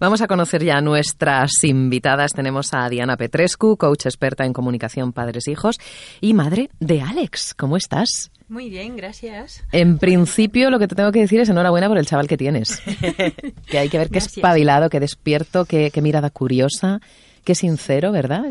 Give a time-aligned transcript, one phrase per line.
[0.00, 2.32] Vamos a conocer ya a nuestras invitadas.
[2.32, 5.78] Tenemos a Diana Petrescu, coach experta en comunicación padres-hijos
[6.20, 7.54] y madre de Alex.
[7.54, 8.30] ¿Cómo estás?
[8.48, 9.64] Muy bien, gracias.
[9.72, 12.82] En principio, lo que te tengo que decir es enhorabuena por el chaval que tienes.
[13.66, 17.00] que hay que ver que es espabilado, que despierto, que, mirada curiosa,
[17.44, 18.44] que sincero, ¿verdad?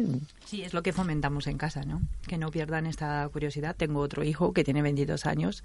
[0.46, 2.02] Sí, es lo que fomentamos en casa, ¿no?
[2.28, 3.76] Que no pierdan esta curiosidad.
[3.76, 5.64] Tengo otro hijo que tiene 22 años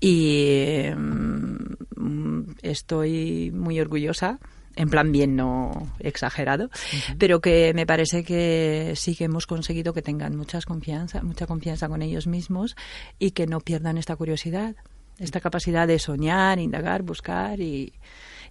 [0.00, 4.38] y mm, estoy muy orgullosa
[4.76, 6.70] en plan bien, no exagerado,
[7.18, 11.88] pero que me parece que sí que hemos conseguido que tengan muchas confianza, mucha confianza
[11.88, 12.76] con ellos mismos
[13.18, 14.76] y que no pierdan esta curiosidad,
[15.18, 17.94] esta capacidad de soñar, indagar, buscar y,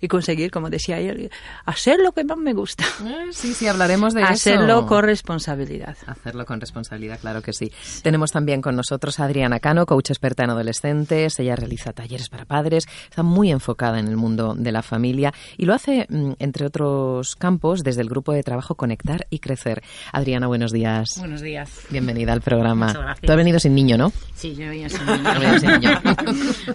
[0.01, 1.29] y conseguir, como decía ayer,
[1.65, 2.83] hacer lo que más me gusta.
[3.01, 4.63] Ah, sí, sí, hablaremos de Hacerlo eso.
[4.65, 5.97] Hacerlo con responsabilidad.
[6.05, 7.71] Hacerlo con responsabilidad, claro que sí.
[8.01, 11.39] Tenemos también con nosotros a Adriana Cano, coach experta en adolescentes.
[11.39, 15.65] Ella realiza talleres para padres, está muy enfocada en el mundo de la familia y
[15.65, 19.83] lo hace, mm, entre otros campos, desde el grupo de trabajo Conectar y Crecer.
[20.11, 21.15] Adriana, buenos días.
[21.17, 21.69] Buenos días.
[21.89, 22.87] Bienvenida al programa.
[22.87, 23.25] Muchas gracias.
[23.25, 24.11] Tú has venido sin niño, ¿no?
[24.33, 26.01] Sí, yo he venido sin niño.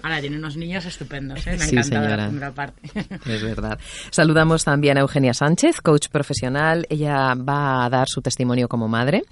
[0.03, 1.57] Ahora tiene unos niños estupendos, ¿eh?
[1.57, 2.17] Me sí, señora.
[2.17, 2.81] la primera parte.
[3.25, 3.79] Es verdad.
[4.09, 6.85] Saludamos también a Eugenia Sánchez, coach profesional.
[6.89, 9.23] Ella va a dar su testimonio como madre.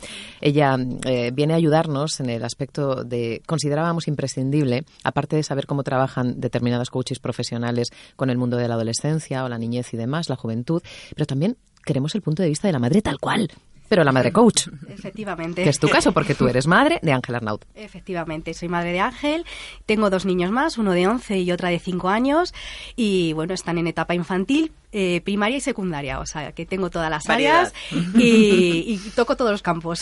[0.41, 5.83] Ella eh, viene a ayudarnos en el aspecto de, considerábamos imprescindible, aparte de saber cómo
[5.83, 10.29] trabajan determinados coaches profesionales con el mundo de la adolescencia o la niñez y demás,
[10.29, 10.81] la juventud,
[11.15, 13.49] pero también queremos el punto de vista de la madre tal cual,
[13.89, 14.67] pero la madre coach.
[14.87, 15.63] Efectivamente.
[15.63, 17.59] Que es tu caso, porque tú eres madre de Ángel Arnaud.
[17.75, 19.45] Efectivamente, soy madre de Ángel.
[19.85, 22.53] Tengo dos niños más, uno de 11 y otra de 5 años.
[22.95, 26.19] Y bueno, están en etapa infantil, eh, primaria y secundaria.
[26.19, 27.73] O sea, que tengo todas las áreas
[28.15, 30.01] y, y toco todos los campos.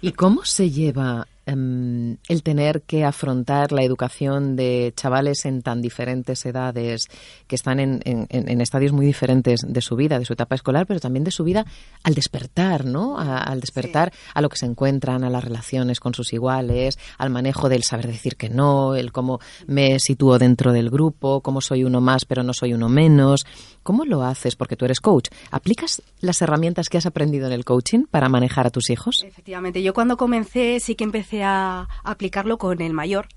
[0.00, 5.82] ¿Y cómo se lleva Em, el tener que afrontar la educación de chavales en tan
[5.82, 7.08] diferentes edades,
[7.48, 11.00] que están en, en, estadios muy diferentes de su vida, de su etapa escolar, pero
[11.00, 11.66] también de su vida
[12.04, 13.18] al despertar, ¿no?
[13.18, 17.68] al despertar a lo que se encuentran, a las relaciones con sus iguales, al manejo
[17.68, 22.00] del saber decir que no, el cómo me sitúo dentro del grupo, cómo soy uno
[22.00, 23.44] más pero no soy uno menos.
[23.82, 24.54] ¿Cómo lo haces?
[24.54, 25.28] Porque tú eres coach.
[25.50, 29.24] ¿Aplicas las herramientas que has aprendido en el coaching para manejar a tus hijos?
[29.26, 29.82] Efectivamente.
[29.82, 33.28] Yo cuando comencé sí que empecé a aplicarlo con el mayor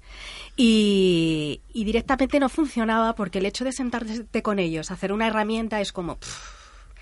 [0.56, 5.92] y, directamente no funcionaba porque el hecho de sentarte con ellos, hacer una herramienta es
[5.92, 6.18] como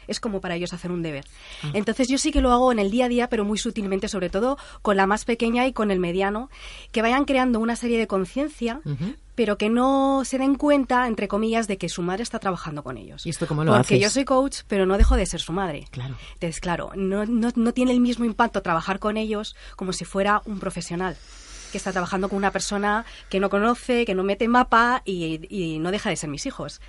[0.06, 1.24] es como para ellos hacer un deber.
[1.64, 1.72] Ah.
[1.74, 4.30] Entonces yo sí que lo hago en el día a día, pero muy sutilmente, sobre
[4.30, 6.50] todo con la más pequeña y con el mediano,
[6.92, 8.82] que vayan creando una serie de conciencia,
[9.36, 12.98] pero que no se den cuenta, entre comillas, de que su madre está trabajando con
[12.98, 13.26] ellos.
[13.26, 15.88] ¿Y esto cómo lo Porque yo soy coach, pero no dejo de ser su madre.
[15.92, 16.16] Claro.
[16.34, 20.42] Entonces, claro, no, no, no tiene el mismo impacto trabajar con ellos como si fuera
[20.46, 21.18] un profesional
[21.74, 25.80] que está trabajando con una persona que no conoce, que no mete mapa y, y
[25.80, 26.80] no deja de ser mis hijos.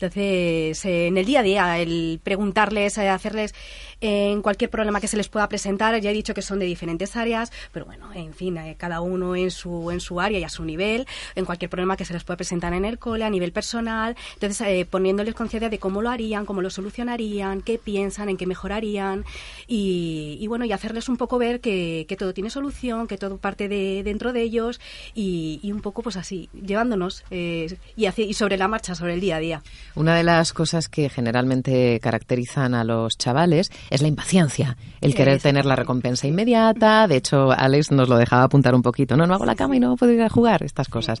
[0.00, 3.52] Entonces, eh, en el día a día, el preguntarles, eh, hacerles
[4.00, 6.66] eh, en cualquier problema que se les pueda presentar, ya he dicho que son de
[6.66, 10.48] diferentes áreas, pero bueno, en fin, cada uno en su, en su área y a
[10.48, 11.04] su nivel,
[11.34, 14.86] en cualquier problema que se les pueda presentar en el cole, a nivel personal, entonces
[14.86, 19.24] poniéndoles conciencia de cómo lo harían, cómo lo solucionarían, qué piensan, en qué mejorarían
[19.66, 24.02] y, bueno, y hacerles un poco ver que, todo tiene solución, que todo parte de
[24.04, 24.80] dentro de ellos
[25.12, 27.66] y, un poco pues así, llevándonos y,
[27.96, 29.62] y sobre la marcha, sobre el día a día.
[29.98, 35.40] Una de las cosas que generalmente caracterizan a los chavales es la impaciencia, el querer
[35.40, 37.08] tener la recompensa inmediata.
[37.08, 39.16] De hecho, Alex nos lo dejaba apuntar un poquito.
[39.16, 41.18] No, no hago la cama y no puedo ir a jugar, estas cosas.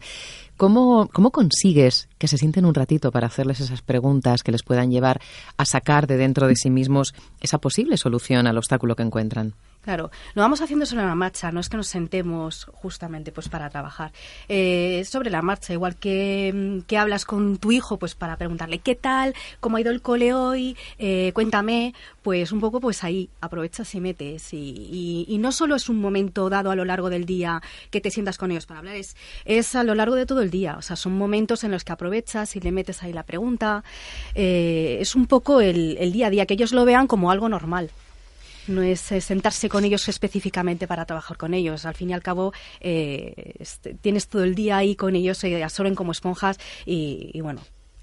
[0.56, 4.92] ¿Cómo, ¿Cómo consigues que se sienten un ratito para hacerles esas preguntas que les puedan
[4.92, 5.20] llevar
[5.56, 9.54] a sacar de dentro de sí mismos esa posible solución al obstáculo que encuentran?
[9.88, 13.70] Claro, lo vamos haciendo sobre la marcha, no es que nos sentemos justamente pues para
[13.70, 14.12] trabajar.
[14.46, 18.94] Eh, sobre la marcha, igual que, que, hablas con tu hijo, pues para preguntarle qué
[18.94, 23.94] tal, cómo ha ido el cole hoy, eh, cuéntame, pues un poco pues ahí aprovechas
[23.94, 24.52] y metes.
[24.52, 28.10] Y, y, no solo es un momento dado a lo largo del día que te
[28.10, 29.16] sientas con ellos para hablar, es,
[29.46, 30.76] es a lo largo de todo el día.
[30.76, 33.82] O sea, son momentos en los que aprovechas y le metes ahí la pregunta.
[34.34, 37.48] Eh, es un poco el, el día a día, que ellos lo vean como algo
[37.48, 37.90] normal
[38.68, 41.86] no es eh, sentarse con ellos específicamente para trabajar con ellos.
[41.86, 43.64] Al fin y al cabo, eh,
[44.00, 47.60] tienes todo el día ahí con ellos, se absorben como esponjas y, bueno,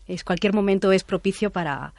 [0.07, 1.93] es cualquier momento es propicio para,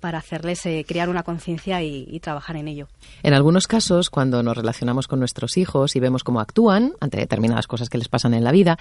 [0.00, 2.88] para hacerles eh, crear una conciencia y, trabajar en ello.
[3.22, 7.66] En algunos casos, cuando nos relacionamos con nuestros hijos y vemos cómo actúan ante determinadas
[7.66, 8.78] cosas que les pasan en la vida,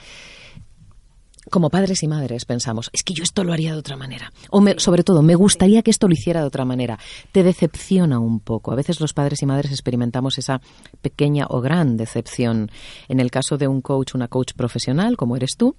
[1.49, 4.31] como padres y madres pensamos, es que yo esto lo haría de otra manera.
[4.49, 6.99] O sobre todo, me gustaría que esto lo hiciera de otra manera.
[7.31, 8.71] Te decepciona un poco.
[8.71, 10.61] A veces los padres y madres experimentamos esa
[11.01, 12.71] pequeña o gran decepción.
[13.07, 15.75] En el caso de un coach, una coach profesional, como eres tú,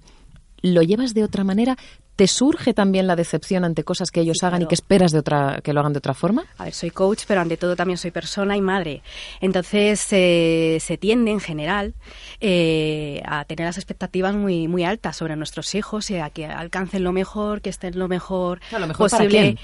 [0.61, 1.77] lo llevas de otra manera,
[2.15, 5.59] ¿Te surge también la decepción ante cosas que ellos hagan y que esperas de otra,
[5.61, 6.45] que lo hagan de otra forma?
[6.57, 9.01] A ver, soy coach, pero ante todo también soy persona y madre.
[9.41, 11.93] Entonces eh, se tiende en general
[12.39, 17.03] eh, a tener las expectativas muy, muy altas sobre nuestros hijos y a que alcancen
[17.03, 19.57] lo mejor, que estén lo mejor, lo mejor posible.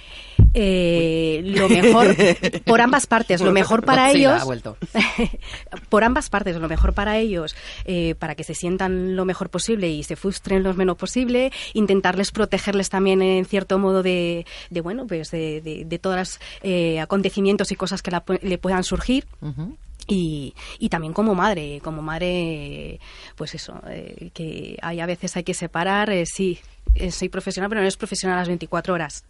[0.54, 2.14] Eh, lo mejor
[2.66, 4.44] por ambas partes, lo mejor para ellos.
[5.88, 7.56] por ambas partes, lo mejor para ellos,
[8.20, 12.90] para que se sientan lo mejor posible y se frustren lo menos posible, intentarles protegerles
[12.90, 14.48] también en cierto modo de,
[14.82, 18.12] bueno, pues de, de, todos los eh, acontecimientos y cosas que
[18.42, 19.28] le puedan surgir.
[20.08, 23.00] Y, y, también como madre, como madre,
[23.36, 26.58] pues eso, eh, que hay a veces hay que separar, eh, sí,
[27.12, 29.24] soy profesional, pero no es profesional a las 24 horas.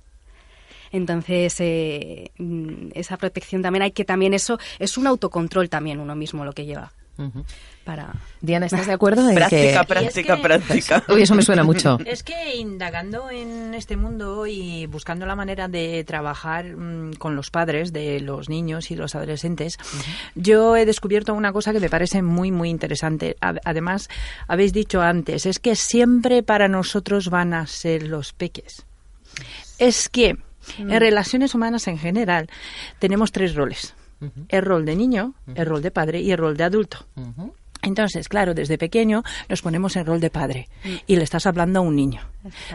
[0.94, 1.58] Entonces,
[2.38, 6.54] mm, esa protección también hay que también eso es un autocontrol también uno mismo lo
[6.54, 6.94] que lleva
[7.84, 8.14] para...
[8.42, 11.04] Diana, ¿estás de acuerdo en práctica, práctica, práctica.
[11.10, 11.98] Uy, eso me suena mucho.
[12.06, 17.52] Es que indagando en este mundo y buscando la manera de trabajar mm, con los
[17.52, 19.78] padres de los niños y los adolescentes,
[20.36, 23.36] yo he descubierto una cosa que me parece muy, muy interesante.
[23.40, 24.10] Además,
[24.48, 28.86] habéis dicho antes, es que siempre para nosotros van a ser los peques.
[29.80, 30.38] Es que
[30.78, 31.00] en mm.
[31.00, 32.50] relaciones humanas en general
[33.00, 33.96] tenemos tres roles.
[34.50, 37.06] El rol de niño, el rol de padre y el rol de adulto.
[37.82, 40.90] Entonces, claro, desde pequeño nos ponemos en rol de padre mm.
[41.08, 42.22] y le estás hablando a un niño.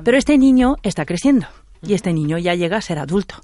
[0.02, 1.46] Pero este niño está creciendo
[1.82, 3.36] y este niño ya llega a ser adulto.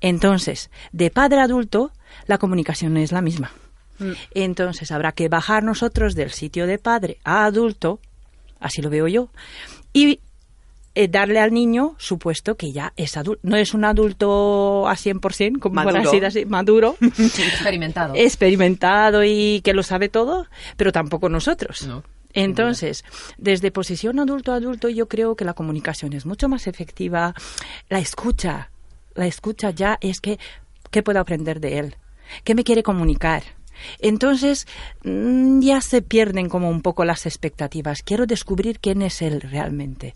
[0.00, 1.92] Entonces, de padre a adulto,
[2.26, 3.52] la comunicación es la misma.
[3.98, 4.12] Mm.
[4.32, 8.00] Entonces, habrá que bajar nosotros del sitio de padre a adulto,
[8.58, 9.28] así lo veo yo,
[9.92, 10.20] y
[10.94, 13.40] eh, darle al niño su puesto que ya es adulto.
[13.42, 16.26] No es un adulto a 100%, como maduro.
[16.26, 16.96] Así, maduro.
[17.00, 18.14] experimentado.
[18.14, 20.46] Experimentado y que lo sabe todo,
[20.76, 21.88] pero tampoco nosotros.
[22.34, 23.04] Entonces,
[23.38, 27.34] desde posición adulto a adulto, yo creo que la comunicación es mucho más efectiva.
[27.88, 28.70] La escucha,
[29.14, 30.38] la escucha ya es que,
[30.90, 31.96] ¿qué puedo aprender de él?
[32.44, 33.42] ¿Qué me quiere comunicar?
[33.98, 34.66] Entonces,
[35.04, 38.02] mm, ya se pierden como un poco las expectativas.
[38.02, 40.14] Quiero descubrir quién es él realmente.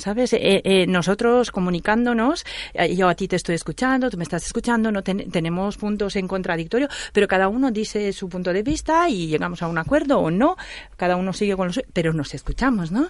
[0.00, 0.32] ¿Sabes?
[0.32, 2.44] Eh, eh, nosotros comunicándonos,
[2.74, 6.26] eh, yo a ti te estoy escuchando, tú me estás escuchando, no tenemos puntos en
[6.26, 10.30] contradictorio, pero cada uno dice su punto de vista y llegamos a un acuerdo o
[10.30, 10.56] no,
[10.96, 13.08] cada uno sigue con lo suyo, pero nos escuchamos, ¿no?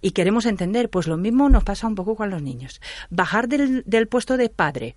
[0.00, 2.80] Y queremos entender, pues lo mismo nos pasa un poco con los niños.
[3.10, 4.96] Bajar del, del puesto de padre,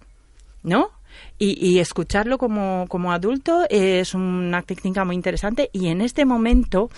[0.64, 0.92] ¿no?
[1.38, 6.90] Y, y, escucharlo como, como adulto es una técnica muy interesante y en este momento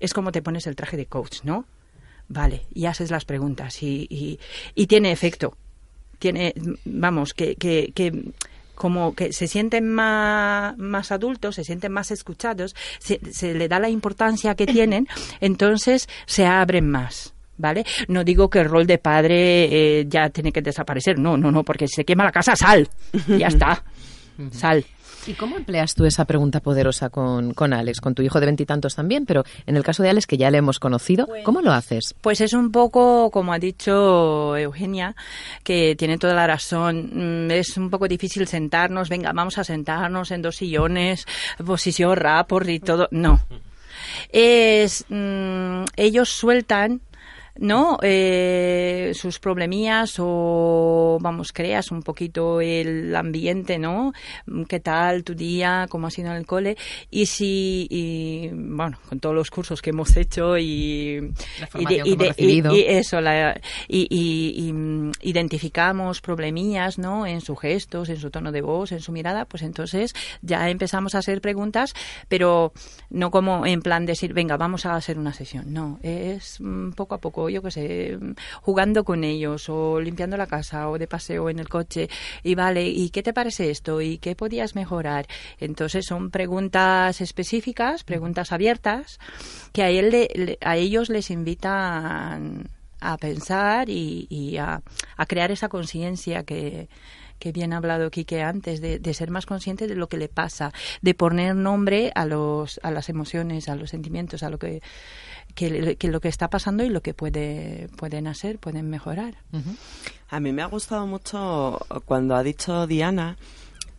[0.00, 1.64] es como te pones el traje de coach, ¿no?
[2.32, 4.38] Vale, y haces las preguntas y,
[4.76, 5.56] y, tiene efecto.
[6.20, 6.54] Tiene,
[6.84, 8.32] vamos, que, que, que
[8.76, 13.80] como que se sienten más, más adultos, se sienten más escuchados, se, se le da
[13.80, 15.08] la importancia que tienen,
[15.40, 17.34] entonces se abren más.
[17.58, 17.84] ¿Vale?
[18.08, 21.62] No digo que el rol de padre eh, ya tiene que desaparecer, no, no, no,
[21.62, 22.88] porque si se quema la casa, sal,
[23.26, 23.84] ya está,
[24.52, 24.82] sal.
[25.26, 28.94] ¿Y cómo empleas tú esa pregunta poderosa con, con Alex, con tu hijo de veintitantos
[28.94, 29.26] también?
[29.26, 32.14] Pero en el caso de Alex, que ya le hemos conocido, pues ¿cómo lo haces?
[32.20, 35.14] Pues es un poco, como ha dicho Eugenia,
[35.62, 37.46] que tiene toda la razón.
[37.46, 41.26] Mm, es un poco difícil sentarnos, venga, vamos a sentarnos en dos sillones,
[41.64, 43.08] posición rapport y todo.
[43.10, 43.40] No.
[44.32, 47.00] Es, mm, ellos sueltan
[47.58, 47.98] ¿no?
[48.02, 54.12] Eh, sus problemillas o, vamos, creas un poquito el ambiente, ¿no?
[54.68, 55.86] ¿Qué tal tu día?
[55.88, 56.76] ¿Cómo ha sido en el cole?
[57.10, 61.32] Y si, y, bueno, con todos los cursos que hemos hecho y,
[61.78, 64.72] y, eso, la, y,
[65.22, 67.26] identificamos problemillas, ¿no?
[67.26, 71.14] En sus gestos, en su tono de voz, en su mirada, pues entonces ya empezamos
[71.14, 71.94] a hacer preguntas,
[72.28, 72.72] pero
[73.10, 75.72] no como en plan decir, venga, vamos a hacer una sesión.
[75.72, 78.18] No, es mm, poco a poco yo que sé,
[78.62, 82.08] jugando con ellos o limpiando la casa o de paseo en el coche
[82.42, 84.00] y vale, ¿y qué te parece esto?
[84.00, 85.26] ¿Y qué podías mejorar?
[85.58, 89.18] Entonces son preguntas específicas, preguntas abiertas
[89.72, 92.68] que a, él a ellos les invitan
[93.00, 94.82] a pensar y, a,
[95.26, 96.88] crear esa conciencia que,
[97.38, 100.28] que bien ha hablado Quique antes, de, de, ser más consciente de lo que le
[100.28, 104.82] pasa, de poner nombre a, los, a las emociones, a los sentimientos, a lo que
[105.54, 109.36] que, lo que está pasando y lo que puede, pueden hacer, pueden mejorar.
[110.28, 113.36] A mí me ha gustado mucho cuando ha dicho Diana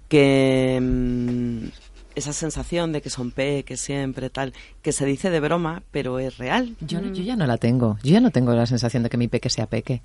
[0.07, 1.67] que mm,
[2.15, 6.37] esa sensación de que son que siempre, tal, que se dice de broma, pero es
[6.37, 6.75] real.
[6.81, 7.97] Yo, yo ya no la tengo.
[8.03, 10.01] Yo ya no tengo la sensación de que mi peque sea peque.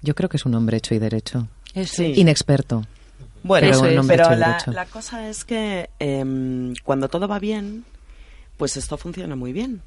[0.00, 1.48] Yo creo que es un hombre hecho y derecho.
[1.98, 2.84] Inexperto.
[3.42, 3.68] Bueno,
[4.06, 7.84] pero, la, cosa es que em, cuando todo va bien,
[8.56, 9.80] pues esto funciona muy bien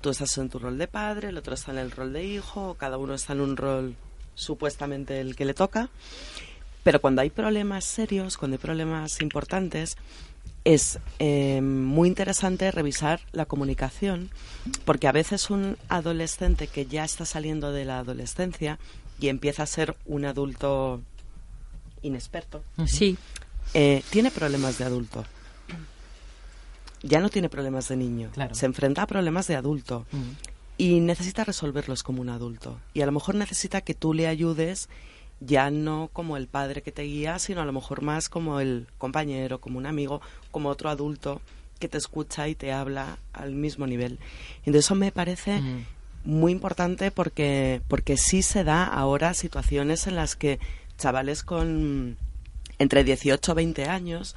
[0.00, 2.74] tú estás en tu rol de padre, el otro está en el rol de hijo,
[2.78, 3.96] cada uno está en un rol
[4.34, 5.90] supuestamente el que le toca.
[6.82, 9.96] Pero cuando hay problemas serios, cuando hay problemas importantes,
[10.64, 14.30] es eh, muy interesante revisar la comunicación,
[14.84, 18.78] porque a veces un adolescente que ya está saliendo de la adolescencia
[19.18, 21.02] y empieza a ser un adulto
[22.02, 23.18] inexperto, Sí,
[23.74, 25.24] eh, tiene problemas de adulto.
[27.02, 28.30] Ya no tiene problemas de niño.
[28.32, 28.54] Claro.
[28.54, 30.06] Se enfrenta a problemas de adulto.
[30.76, 32.78] Y necesita resolverlos como un adulto.
[32.94, 34.88] Y a lo mejor necesita que tú le ayudes
[35.40, 38.86] ya no como el padre que te guía, sino a lo mejor más como el
[38.98, 41.40] compañero, como un amigo, como otro adulto
[41.78, 44.18] que te escucha y te habla al mismo nivel.
[44.58, 45.60] Entonces eso me parece
[46.24, 50.60] muy importante porque, porque sí se da ahora situaciones en las que
[50.98, 52.18] chavales con
[52.78, 54.34] entre 18 o 20 años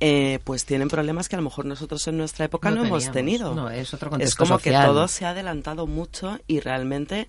[0.00, 3.54] eh, pues tienen problemas que a lo mejor nosotros en nuestra época no, hemos tenido.
[3.54, 4.82] No, es otro Es contexto como social.
[4.82, 7.28] que todo se ha adelantado mucho y realmente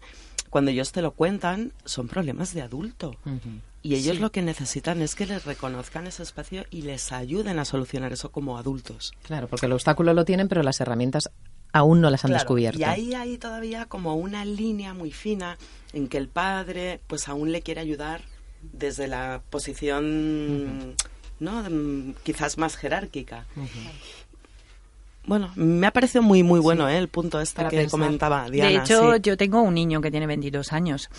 [0.49, 3.15] cuando ellos te lo cuentan son problemas de adulto.
[3.81, 7.65] Y ellos lo que necesitan es que les reconozcan ese espacio y les ayuden a
[7.65, 9.13] solucionar eso como adultos.
[9.23, 11.29] Claro, porque el obstáculo lo tienen, pero las herramientas
[11.71, 12.79] aún no las han Claro, descubierto.
[12.79, 15.57] Y ahí hay todavía como una línea muy fina
[15.93, 18.21] en que el padre pues aún le quiere ayudar
[18.73, 20.95] desde la posición
[21.39, 23.45] no Mm, quizás más jerárquica.
[25.27, 26.97] Bueno, me ha parecido muy muy bueno ¿eh?
[26.97, 27.89] el punto este que pensar.
[27.89, 28.69] comentaba Diana.
[28.69, 29.21] de hecho, sí.
[29.23, 31.09] yo tengo un niño que tiene 22 años.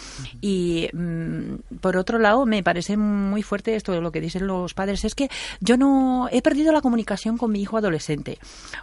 [0.40, 4.74] Y mm, por otro lado, me parece muy fuerte esto de lo que dicen los
[4.74, 5.04] padres.
[5.04, 5.28] Es que
[5.60, 8.38] yo no he perdido la comunicación con mi hijo adolescente.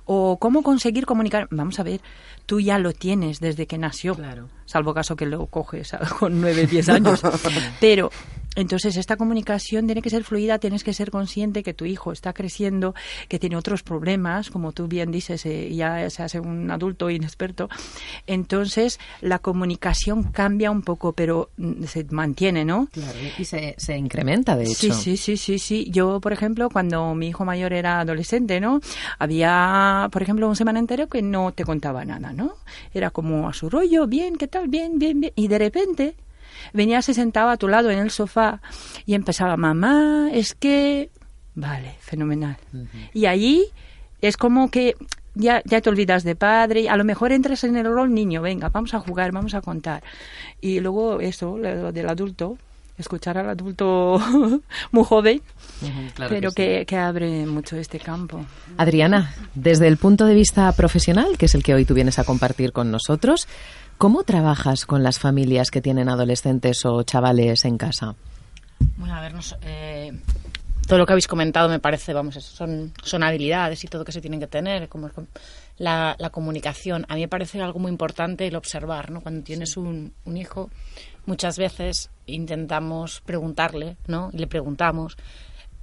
[0.05, 1.47] O cómo conseguir comunicar.
[1.51, 2.01] Vamos a ver,
[2.45, 4.15] tú ya lo tienes desde que nació.
[4.15, 4.49] Claro.
[4.65, 7.21] Salvo caso que lo coges con 9, 10 años.
[7.79, 8.11] Pero.
[8.55, 12.33] Entonces, esta comunicación tiene que ser fluida, tienes que ser consciente que tu hijo está
[12.33, 12.93] creciendo,
[13.27, 17.69] que tiene otros problemas, como tú bien dices, eh, ya se hace un adulto inexperto.
[18.27, 22.88] Entonces, la comunicación cambia un poco, pero mm, se mantiene, ¿no?
[22.91, 24.93] Claro, y se, se incrementa, de hecho.
[24.93, 25.88] Sí, sí, sí, sí, sí.
[25.91, 28.81] Yo, por ejemplo, cuando mi hijo mayor era adolescente, ¿no?
[29.19, 32.53] Había, por ejemplo, un semana entero que no te contaba nada, ¿no?
[32.93, 34.67] Era como a su rollo, bien, ¿qué tal?
[34.67, 35.33] Bien, bien, bien.
[35.36, 36.15] Y de repente
[36.72, 38.62] venía, se sentaba a tu lado en el sofá
[39.05, 41.10] y empezaba, mamá, es que...
[41.55, 42.58] Vale, fenomenal.
[43.13, 43.65] Y allí
[44.22, 44.96] es como que
[45.36, 48.70] ya, ya te olvidas de padre, a lo mejor entras en el rol niño, venga,
[48.70, 50.03] vamos a jugar, vamos a contar.
[50.62, 52.58] Y luego eso, lo del adulto,
[52.98, 54.22] escuchar al adulto
[54.91, 55.41] muy joven,
[56.13, 56.77] claro pero que sí.
[56.79, 58.46] que, que abre mucho este campo.
[58.77, 62.24] Adriana, desde el punto de vista profesional, que es el que hoy tú vienes a
[62.24, 63.48] compartir con nosotros,
[63.97, 68.15] ¿cómo trabajas con las familias que tienen adolescentes o chavales en casa?
[68.97, 70.12] Bueno, a ver, nos- eh,
[70.88, 74.12] todo lo que habéis comentado me parece, vamos, eso son, son habilidades y todo que
[74.12, 75.09] se tienen que tener, como
[75.77, 77.05] la comunicación.
[77.09, 79.21] A mí me parece algo muy importante el observar, ¿no?
[79.21, 80.69] Cuando tienes un, un hijo,
[81.25, 84.29] muchas veces intentamos preguntarle, ¿no?
[84.33, 85.15] Y le preguntamos,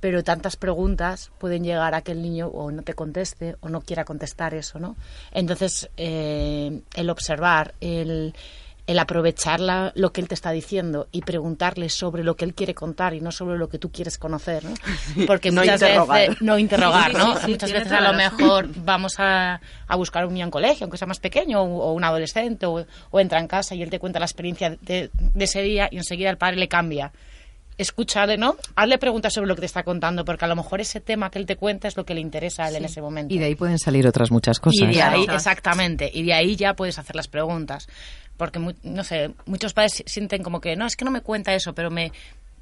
[0.01, 3.81] pero tantas preguntas pueden llegar a que el niño o no te conteste o no
[3.83, 4.97] quiera contestar eso, ¿no?
[5.33, 8.35] Entonces, eh, el observar, el,
[8.87, 12.55] el aprovechar la- lo que él te está diciendo y preguntarle sobre lo que él
[12.55, 14.75] quiere contar y no sobre lo que tú quieres conocer, ¿no?
[15.27, 16.21] Porque No muchas interrogar.
[16.29, 17.35] veces no interrogar, Sí, ¿no?
[17.37, 20.51] sí, sí, muchas veces a lo mejor vamos a, a buscar a un niño en
[20.51, 23.83] colegio, aunque sea más pequeño, o, o un adolescente, o, o entra en casa y
[23.83, 27.13] él te cuenta la experiencia de, de ese día y enseguida el padre le cambia.
[27.81, 28.57] Escúchale, ¿no?
[28.77, 31.39] Hazle preguntas sobre lo que te está contando, porque a lo mejor ese tema que
[31.39, 33.33] él te cuenta es lo que le interesa a él en ese momento.
[33.35, 34.83] Y de ahí pueden salir otras muchas cosas.
[34.83, 37.89] Y de ahí, exactamente, y de ahí ya puedes hacer las preguntas.
[38.37, 41.21] Porque, mu- no sé, muchos padres si- sienten como que, no, es que no me
[41.23, 42.13] cuenta eso, pero me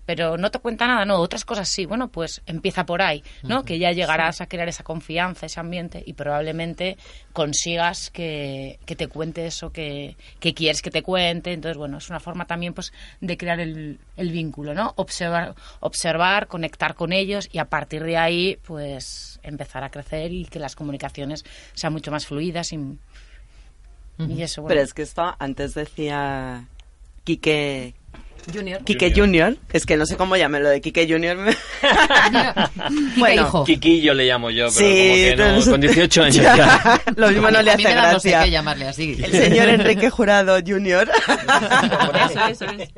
[0.09, 1.85] pero no te cuenta nada, no, otras cosas sí.
[1.85, 3.63] Bueno, pues empieza por ahí, ¿no?
[3.63, 6.97] Que ya llegarás a crear esa confianza, ese ambiente y probablemente
[7.35, 11.53] consigas que, que te cuente eso que, que quieres que te cuente.
[11.53, 14.95] Entonces, bueno, es una forma también pues de crear el, el vínculo, ¿no?
[14.97, 20.47] Observar, observar, conectar con ellos y a partir de ahí, pues empezar a crecer y
[20.47, 22.79] que las comunicaciones sean mucho más fluidas y,
[24.21, 24.63] y eso.
[24.63, 24.69] Bueno.
[24.71, 26.67] Pero es que esto antes decía
[27.25, 27.98] Quique
[28.53, 28.83] Junior.
[28.85, 29.57] Quique Junior.
[29.73, 31.37] Es que no sé cómo llamarlo de Quique Junior.
[31.37, 31.57] me-
[33.17, 33.65] Bueno, hijo.
[33.65, 37.03] Kikillo le llamo yo, pero Sí, como que no, con 18 años ya.
[37.17, 38.45] Lo mismo no le hace da no sé gracia.
[38.45, 39.17] qué llamarle así.
[39.23, 41.09] El señor Enrique Jurado Junior.
[42.31, 42.91] Eso, eso es.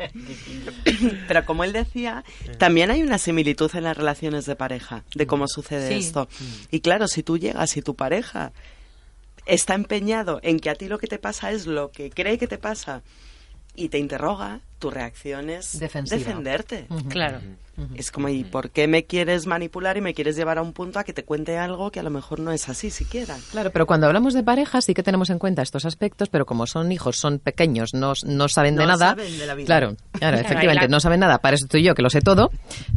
[1.29, 2.25] Pero como él decía,
[2.59, 5.95] también hay una similitud en las relaciones de pareja, de cómo sucede Sí.
[6.07, 6.29] esto.
[6.71, 8.53] Y claro, si tú llegas y tu pareja
[9.47, 12.47] está empeñado en que a ti lo que te pasa es lo que cree que
[12.47, 13.03] te pasa
[13.75, 16.19] y te interroga, tu reacción es Defensiva.
[16.19, 16.87] defenderte.
[17.09, 17.39] Claro.
[17.95, 20.99] Es como, ¿y por qué me quieres manipular y me quieres llevar a un punto
[20.99, 23.39] a que te cuente algo que a lo mejor no es así siquiera?
[23.53, 26.67] Claro, pero cuando hablamos de pareja sí que tenemos en cuenta estos aspectos, pero como
[26.67, 29.11] son hijos, son pequeños, no, no saben de No nada.
[29.11, 29.65] saben de la vida.
[29.65, 31.39] Claro, claro, efectivamente, no saben nada.
[31.39, 32.51] Para eso estoy yo, que lo sé todo,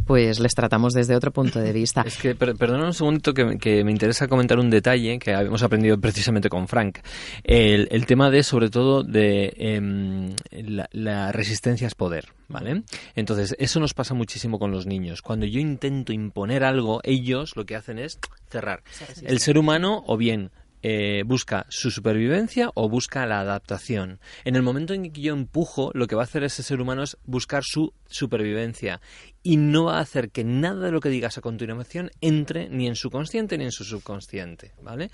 [0.06, 2.02] pues les tratamos desde otro punto de vista.
[2.06, 5.30] Es que, per- perdona un segundito que, me- que me interesa comentar un detalle que
[5.30, 6.98] hemos aprendido precisamente con Frank.
[7.42, 12.82] El, el tema de, sobre todo, de em, la, la resistencia es poder, ¿vale?
[13.14, 15.22] Entonces, eso nos pasa muchísimo con los niños.
[15.22, 18.82] Cuando yo intento imponer algo, ellos lo que hacen es cerrar.
[19.22, 20.50] El ser humano, o bien
[20.86, 24.20] eh, busca su supervivencia o busca la adaptación.
[24.44, 27.02] En el momento en que yo empujo, lo que va a hacer ese ser humano
[27.02, 29.00] es buscar su supervivencia
[29.42, 32.86] y no va a hacer que nada de lo que digas a continuación entre ni
[32.86, 35.10] en su consciente ni en su subconsciente, ¿vale?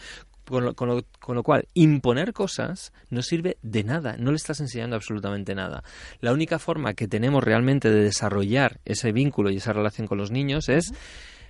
[0.51, 4.37] Con lo, con lo- con lo cual, imponer cosas no sirve de nada, no le
[4.37, 5.85] estás enseñando absolutamente nada.
[6.21, 10.31] La única forma que tenemos realmente de desarrollar ese vínculo y esa relación con los
[10.33, 10.93] niños es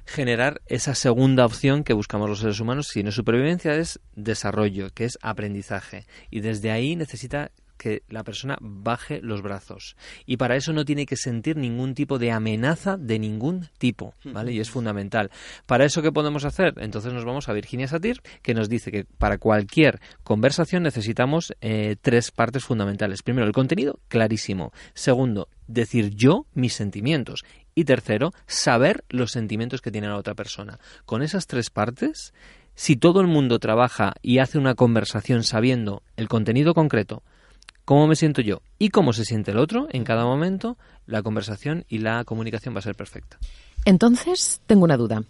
[0.06, 4.90] generar esa segunda opción que buscamos los seres humanos, si no es supervivencia, es desarrollo,
[4.90, 6.06] que es aprendizaje.
[6.30, 9.96] Y desde ahí necesita que la persona baje los brazos.
[10.26, 14.52] Y para eso no tiene que sentir ningún tipo de amenaza de ningún tipo, ¿vale?
[14.52, 15.30] Y es fundamental.
[15.64, 16.74] ¿Para eso qué podemos hacer?
[16.76, 21.96] Entonces nos vamos a Virginia Satir, que nos dice que para cualquier conversación necesitamos eh,
[22.02, 23.22] tres partes fundamentales.
[23.22, 24.72] Primero, el contenido, clarísimo.
[24.92, 27.44] Segundo, decir yo mis sentimientos.
[27.74, 30.78] Y tercero, saber los sentimientos que tiene la otra persona.
[31.06, 32.34] Con esas tres partes,
[32.74, 37.22] si todo el mundo trabaja y hace una conversación sabiendo el contenido concreto,
[37.90, 41.84] cómo me siento yo y cómo se siente el otro en cada momento, la conversación
[41.88, 43.36] y la comunicación va a ser perfecta.
[43.84, 45.24] Entonces, tengo una duda.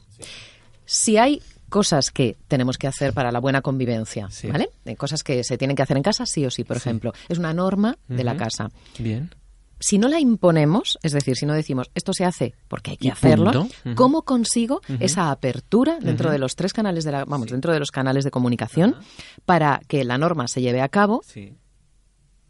[0.84, 1.40] Si hay
[1.70, 4.48] cosas que tenemos que hacer para la buena convivencia, Sí.
[4.48, 4.68] ¿vale?
[4.84, 7.14] Eh, Cosas que se tienen que hacer en casa, sí o sí, por ejemplo.
[7.30, 8.68] Es una norma de la casa.
[8.98, 9.30] Bien.
[9.82, 13.10] Si no la imponemos, es decir, si no decimos esto se hace porque hay que
[13.10, 13.68] hacerlo.
[13.94, 17.90] ¿cómo consigo esa apertura dentro de los tres canales de la, vamos, dentro de los
[17.90, 18.96] canales de comunicación
[19.46, 21.54] para que la norma se lleve a cabo, Sí.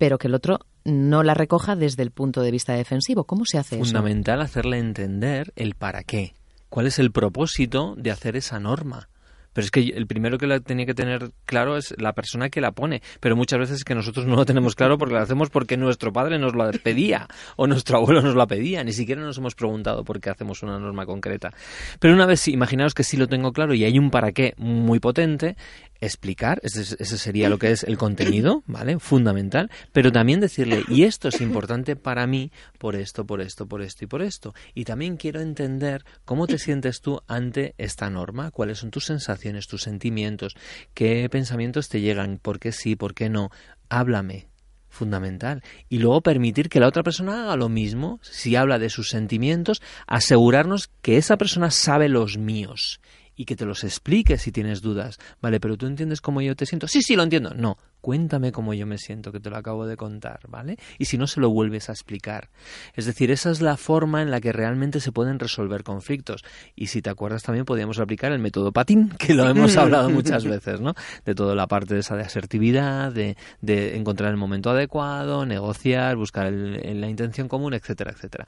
[0.00, 3.25] Pero que el otro no la recoja desde el punto de vista defensivo?
[3.25, 3.85] ¿Cómo se hace eso?
[3.85, 6.33] Fundamental hacerle entender el para qué.
[6.71, 9.11] ¿Cuál es el propósito de hacer esa norma?
[9.52, 12.63] Pero es que el primero que la tenía que tener claro es la persona que
[12.63, 13.02] la pone.
[13.21, 16.15] Pero muchas veces es que nosotros no lo tenemos claro porque lo hacemos porque nuestro
[16.15, 18.82] padre nos lo pedía o nuestro abuelo nos la pedía.
[18.84, 21.52] Ni siquiera nos hemos preguntado por qué hacemos una norma concreta.
[21.99, 24.99] Pero una vez, imaginaos que sí lo tengo claro y hay un para qué muy
[24.99, 25.56] potente,
[26.00, 28.99] explicar, ese, ese sería lo que es el contenido, ¿vale?
[28.99, 33.82] Fundamental, pero también decirle, y esto es importante para mí por esto, por esto, por
[33.82, 34.54] esto y por esto.
[34.75, 39.67] Y también quiero entender cómo te sientes tú ante esta norma, cuáles son tus sensaciones,
[39.67, 40.56] tus sentimientos,
[40.95, 43.50] qué pensamientos te llegan, por qué sí, por qué no.
[43.89, 44.49] Háblame,
[44.89, 45.63] fundamental.
[45.89, 49.82] Y luego permitir que la otra persona haga lo mismo, si habla de sus sentimientos,
[50.06, 53.00] asegurarnos que esa persona sabe los míos
[53.41, 55.19] y que te los explique si tienes dudas.
[55.41, 56.87] Vale, pero tú entiendes cómo yo te siento.
[56.87, 57.55] Sí, sí, lo entiendo.
[57.55, 60.76] No, cuéntame cómo yo me siento, que te lo acabo de contar, ¿vale?
[60.99, 62.49] Y si no, se lo vuelves a explicar.
[62.95, 66.45] Es decir, esa es la forma en la que realmente se pueden resolver conflictos.
[66.75, 70.45] Y si te acuerdas también podríamos aplicar el método patín, que lo hemos hablado muchas
[70.45, 70.95] veces, ¿no?
[71.25, 76.17] De toda la parte de esa de asertividad, de, de encontrar el momento adecuado, negociar,
[76.17, 78.47] buscar el- el- la intención común, etcétera, etcétera.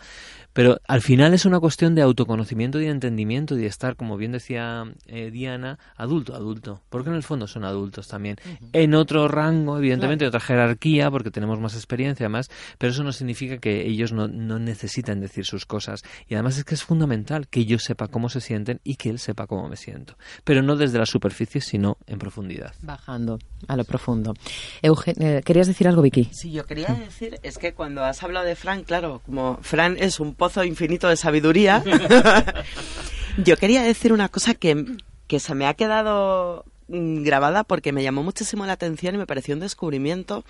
[0.53, 4.17] Pero al final es una cuestión de autoconocimiento y de entendimiento y de estar, como
[4.17, 6.83] bien decía eh, Diana, adulto, adulto.
[6.91, 8.37] Porque en el fondo son adultos también.
[8.73, 13.13] En otro rango, evidentemente, en otra jerarquía, porque tenemos más experiencia más, pero eso no
[13.13, 16.03] significa que ellos no, no necesitan decir sus cosas.
[16.29, 19.19] Y además es que es fundamental que yo sepa cómo se sienten y que él
[19.19, 20.17] sepa cómo me siento.
[20.45, 22.73] Pero no desde la superficie, sino en profundidad.
[22.83, 24.35] Bajando a lo profundo.
[24.83, 26.29] Euge- eh, ¿Querías decir algo, Vicky?
[26.33, 30.21] Sí, yo quería decir, es que cuando has hablado de Fran, claro, como Fran es
[30.21, 31.83] un pozo infinito de sabiduría,
[33.39, 34.85] yo quería decir una cosa que,
[35.27, 39.55] que se me ha quedado grabada porque me llamó muchísimo la atención y me pareció
[39.55, 40.45] un descubrimiento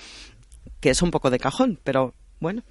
[0.81, 2.63] que es un poco de cajón, pero bueno.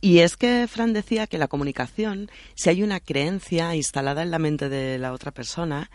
[0.00, 4.38] Y es que Fran decía que la comunicación, si hay una creencia instalada en la
[4.38, 5.90] mente de la otra persona,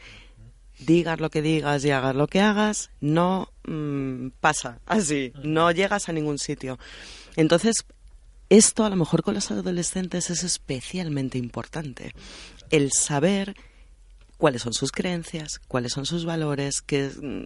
[0.80, 6.10] digas lo que digas y hagas lo que hagas, no mm, pasa así, no llegas
[6.10, 6.78] a ningún sitio.
[7.36, 7.86] Entonces,
[8.50, 12.14] esto a lo mejor con los adolescentes es especialmente importante.
[12.70, 13.56] El saber
[14.44, 17.46] cuáles son sus creencias, cuáles son sus valores, que mm,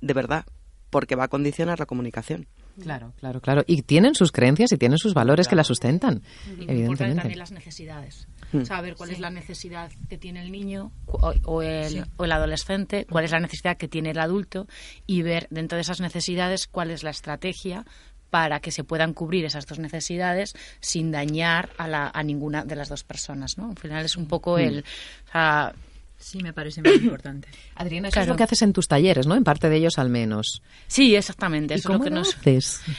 [0.00, 0.44] de verdad,
[0.90, 2.48] porque va a condicionar la comunicación.
[2.82, 3.62] Claro, claro, claro.
[3.68, 7.20] Y tienen sus creencias y tienen sus valores que la sustentan, Y evidentemente.
[7.20, 8.26] también las necesidades.
[8.50, 8.64] Mm.
[8.64, 13.06] Saber cuál es la necesidad que tiene el niño o, o el, o el adolescente,
[13.08, 14.66] cuál es la necesidad que tiene el adulto
[15.06, 17.86] y ver dentro de esas necesidades cuál es la estrategia
[18.30, 22.74] para que se puedan cubrir esas dos necesidades sin dañar a, la, a ninguna de
[22.74, 23.70] las dos personas, ¿no?
[23.70, 24.80] Al final es un poco el...
[25.28, 25.72] O sea,
[26.18, 27.48] Sí, me parece muy importante.
[27.76, 29.34] Adriana, eso es lo que haces en tus talleres, ¿no?
[29.34, 30.62] En parte de ellos al menos.
[30.86, 31.74] Sí, exactamente.
[31.74, 32.36] ¿Y Eso cómo es lo que lo nos...
[32.36, 32.80] haces?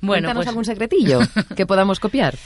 [0.00, 1.20] Bueno, Cuéntanos pues, algún secretillo
[1.56, 2.36] que podamos copiar.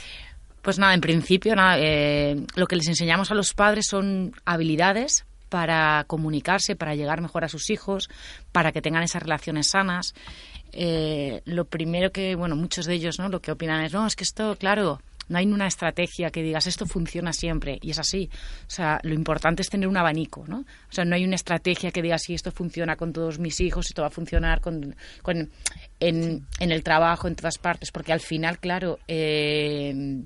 [0.61, 5.25] pues nada, en principio, nada, eh, lo que les enseñamos a los padres son habilidades
[5.49, 8.09] para comunicarse, para llegar mejor a sus hijos,
[8.51, 10.15] para que tengan esas relaciones sanas.
[10.73, 13.29] Eh, lo primero que, bueno, muchos de ellos, ¿no?
[13.29, 16.67] Lo que opinan es, no, es que esto, claro, no hay una estrategia que digas
[16.67, 18.29] esto funciona siempre y es así.
[18.67, 20.59] O sea, lo importante es tener un abanico, ¿no?
[20.59, 23.87] O sea, no hay una estrategia que diga si esto funciona con todos mis hijos,
[23.87, 25.49] esto va a funcionar con, con-
[25.99, 30.21] en, en el trabajo, en todas partes, porque al final, claro, eh,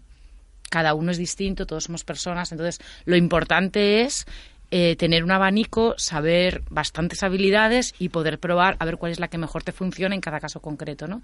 [0.70, 4.26] cada uno es distinto, todos somos personas, entonces lo importante es
[4.71, 9.27] eh, tener un abanico, saber bastantes habilidades y poder probar a ver cuál es la
[9.27, 11.21] que mejor te funciona en cada caso concreto, ¿no?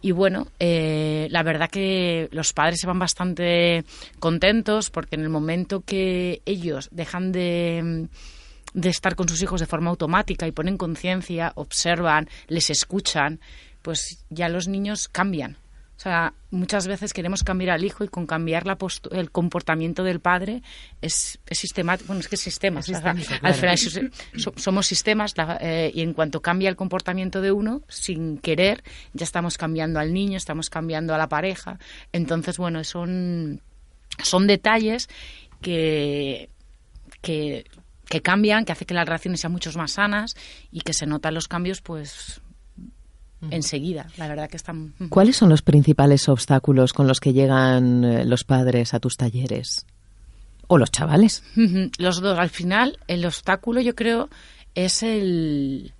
[0.00, 3.84] Y bueno, eh, la verdad que los padres se van bastante
[4.18, 8.08] contentos porque en el momento que ellos dejan de
[8.76, 13.40] de estar con sus hijos de forma automática y ponen conciencia, observan, les escuchan,
[13.80, 15.56] pues ya los niños cambian.
[15.96, 18.76] O sea, muchas veces queremos cambiar al hijo y con cambiar la
[19.12, 20.62] el comportamiento del padre
[21.00, 22.08] es, es sistemático.
[22.08, 22.80] Bueno, es que es sistema.
[22.80, 23.78] Es o sea, sistémico, Al final
[24.36, 28.84] so- somos sistemas la- eh, y en cuanto cambia el comportamiento de uno, sin querer,
[29.14, 31.78] ya estamos cambiando al niño, estamos cambiando a la pareja.
[32.12, 33.62] Entonces, bueno, son,
[34.22, 35.08] son detalles
[35.62, 36.50] que,
[37.22, 37.64] que,
[38.08, 40.36] que cambian, que hace que las relaciones sean mucho más sanas
[40.70, 42.42] y que se notan los cambios, pues
[43.50, 44.06] enseguida.
[44.16, 44.94] La verdad que están.
[45.08, 49.86] ¿Cuáles son los principales obstáculos con los que llegan eh, los padres a tus talleres?
[50.68, 51.44] O los chavales.
[51.98, 52.38] Los dos.
[52.38, 54.28] Al final, el obstáculo, yo creo,
[54.74, 55.92] es el,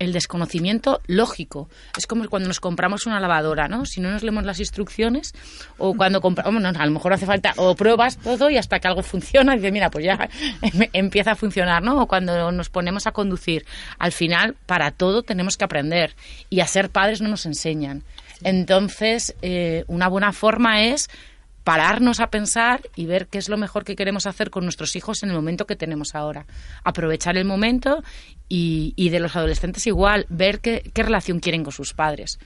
[0.00, 1.68] el desconocimiento lógico.
[1.96, 3.86] Es como cuando nos compramos una lavadora, ¿no?
[3.86, 5.32] Si no nos leemos las instrucciones,
[5.78, 8.88] o cuando compramos, bueno, a lo mejor hace falta, o pruebas todo y hasta que
[8.88, 10.28] algo funciona, y dices, mira, pues ya
[10.62, 12.02] em- empieza a funcionar, ¿no?
[12.02, 13.64] O cuando nos ponemos a conducir.
[13.98, 16.16] Al final, para todo tenemos que aprender.
[16.48, 18.02] Y a ser padres no nos enseñan.
[18.42, 21.10] Entonces, eh, una buena forma es
[21.70, 25.22] pararnos a pensar y ver qué es lo mejor que queremos hacer con nuestros hijos
[25.22, 26.44] en el momento que tenemos ahora.
[26.82, 28.02] Aprovechar el momento
[28.48, 32.40] y, y de los adolescentes igual, ver qué, qué relación quieren con sus padres.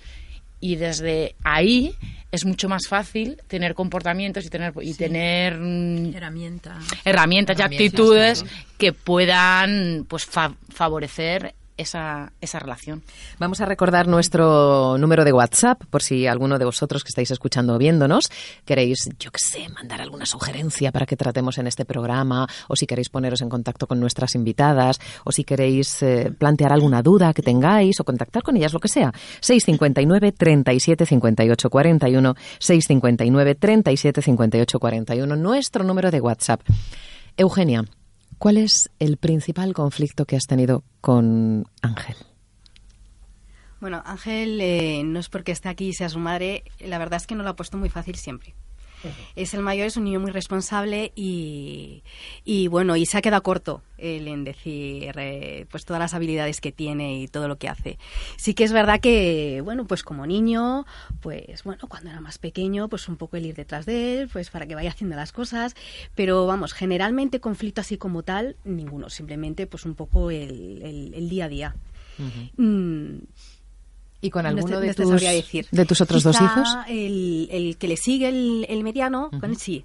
[0.60, 1.94] Y desde ahí
[2.32, 6.78] es mucho más fácil tener comportamientos y tener, y tener mm, Herramienta.
[7.04, 8.44] herramientas y Herramientas, actitudes
[8.76, 13.02] que puedan pues fa- favorecer esa, esa relación.
[13.38, 17.74] Vamos a recordar nuestro número de WhatsApp por si alguno de vosotros que estáis escuchando
[17.74, 18.30] o viéndonos
[18.64, 22.86] queréis, yo qué sé, mandar alguna sugerencia para que tratemos en este programa o si
[22.86, 27.42] queréis poneros en contacto con nuestras invitadas o si queréis eh, plantear alguna duda que
[27.42, 29.12] tengáis o contactar con ellas, lo que sea.
[29.40, 36.60] 659 37 58 41 659 37 58 41 nuestro número de WhatsApp.
[37.36, 37.84] Eugenia,
[38.38, 42.16] ¿cuál es el principal conflicto que has tenido con Ángel?
[43.80, 47.26] Bueno, Ángel eh, no es porque esté aquí y sea su madre, la verdad es
[47.26, 48.54] que no lo ha puesto muy fácil siempre.
[49.36, 52.02] Es el mayor, es un niño muy responsable y,
[52.44, 56.60] y bueno, y se ha quedado corto él en decir eh, pues todas las habilidades
[56.60, 57.98] que tiene y todo lo que hace.
[58.36, 60.84] Sí que es verdad que, bueno, pues como niño,
[61.20, 64.50] pues bueno, cuando era más pequeño, pues un poco el ir detrás de él, pues
[64.50, 65.74] para que vaya haciendo las cosas,
[66.14, 71.28] pero vamos, generalmente conflicto así como tal, ninguno, simplemente pues un poco el, el- el
[71.28, 71.76] día a día.
[72.56, 73.18] Mm,
[74.24, 75.66] ¿Y con no alguno te- de, no tus, decir.
[75.70, 76.68] de tus otros dos hijos?
[76.88, 79.84] El, el que le sigue el, el mediano, con él sí.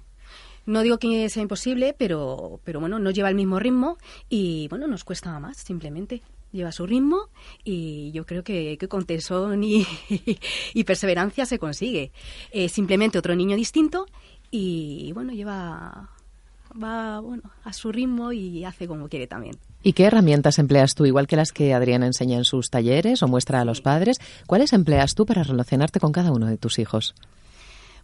[0.66, 3.98] No digo que sea imposible, pero, pero bueno, no lleva el mismo ritmo
[4.28, 6.22] y bueno, nos cuesta más, simplemente.
[6.52, 7.28] Lleva su ritmo
[7.64, 9.86] y yo creo que, que con tesón y,
[10.74, 12.12] y perseverancia se consigue.
[12.50, 14.06] Eh, simplemente otro niño distinto
[14.50, 16.10] y bueno, lleva
[16.82, 19.56] va bueno a su ritmo y hace como quiere también.
[19.82, 23.28] ¿Y qué herramientas empleas tú, igual que las que Adriana enseña en sus talleres o
[23.28, 24.18] muestra a los padres?
[24.46, 27.14] ¿Cuáles empleas tú para relacionarte con cada uno de tus hijos?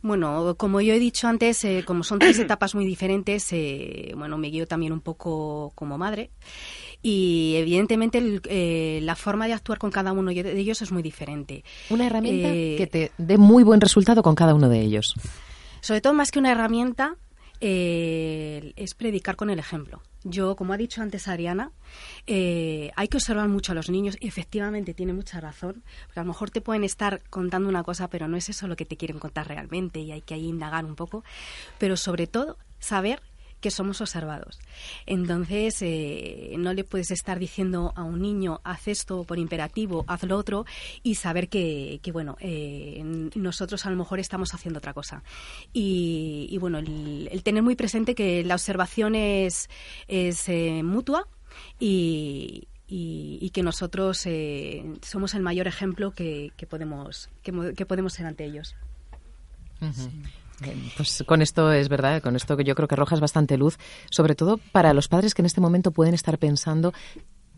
[0.02, 4.38] Bueno, como yo he dicho antes, eh, como son tres etapas muy diferentes, eh, bueno,
[4.38, 6.30] me guío también un poco como madre.
[7.02, 11.02] Y evidentemente el- eh, la forma de actuar con cada uno de ellos es muy
[11.02, 11.64] diferente.
[11.90, 15.14] Una herramienta Eh, que te dé muy buen resultado con cada uno de ellos.
[15.80, 17.16] Sobre todo, más que una herramienta,
[17.60, 20.02] eh, es predicar con el ejemplo.
[20.28, 21.70] Yo, como ha dicho antes Ariana,
[22.26, 26.24] eh, hay que observar mucho a los niños y efectivamente tiene mucha razón, porque a
[26.24, 28.96] lo mejor te pueden estar contando una cosa, pero no es eso lo que te
[28.96, 31.22] quieren contar realmente y hay que ahí indagar un poco.
[31.78, 33.22] Pero sobre todo, saber
[33.60, 34.58] que somos observados.
[35.06, 40.22] Entonces, eh, no le puedes estar diciendo a un niño, haz esto por imperativo, haz
[40.24, 40.66] lo otro,
[41.02, 43.02] y saber que, que bueno, eh,
[43.34, 45.22] nosotros a lo mejor estamos haciendo otra cosa.
[45.72, 49.68] Y, y bueno, el, el, tener muy presente que la observación es,
[50.08, 51.26] es eh, mutua
[51.78, 57.86] y, y, y, que nosotros eh, somos el mayor ejemplo que, que podemos, que, que,
[57.86, 58.76] podemos ser ante ellos.
[59.80, 59.92] Uh -huh.
[59.92, 60.10] sí.
[60.96, 63.78] Pues con esto es verdad, con esto que yo creo que arrojas bastante luz,
[64.10, 66.94] sobre todo para los padres que en este momento pueden estar pensando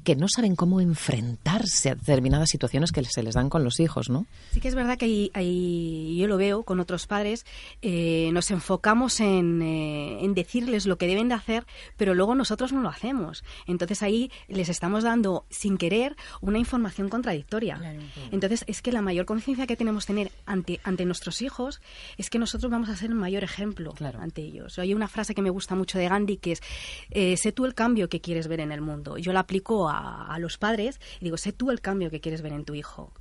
[0.09, 4.09] que no saben cómo enfrentarse a determinadas situaciones que se les dan con los hijos,
[4.09, 4.25] ¿no?
[4.53, 7.45] Sí que es verdad que hay, hay yo lo veo con otros padres,
[7.83, 11.67] eh, nos enfocamos en, eh, en, decirles lo que deben de hacer,
[11.99, 13.45] pero luego nosotros no lo hacemos.
[13.67, 17.77] Entonces ahí les estamos dando, sin querer, una información contradictoria.
[17.77, 18.29] Claro, claro.
[18.33, 21.83] Entonces es que la mayor conciencia que tenemos que tener ante, ante nuestros hijos
[22.17, 24.21] es que nosotros vamos a ser un mayor ejemplo claro.
[24.23, 24.79] ante ellos.
[24.79, 26.63] Hay una frase que me gusta mucho de Gandhi que es,
[27.11, 29.19] eh, sé tú el cambio que quieres ver en el mundo.
[29.19, 32.43] Yo la aplico a a, los padres y digo, sé tú el cambio que quieres
[32.43, 33.13] ver en tu hijo.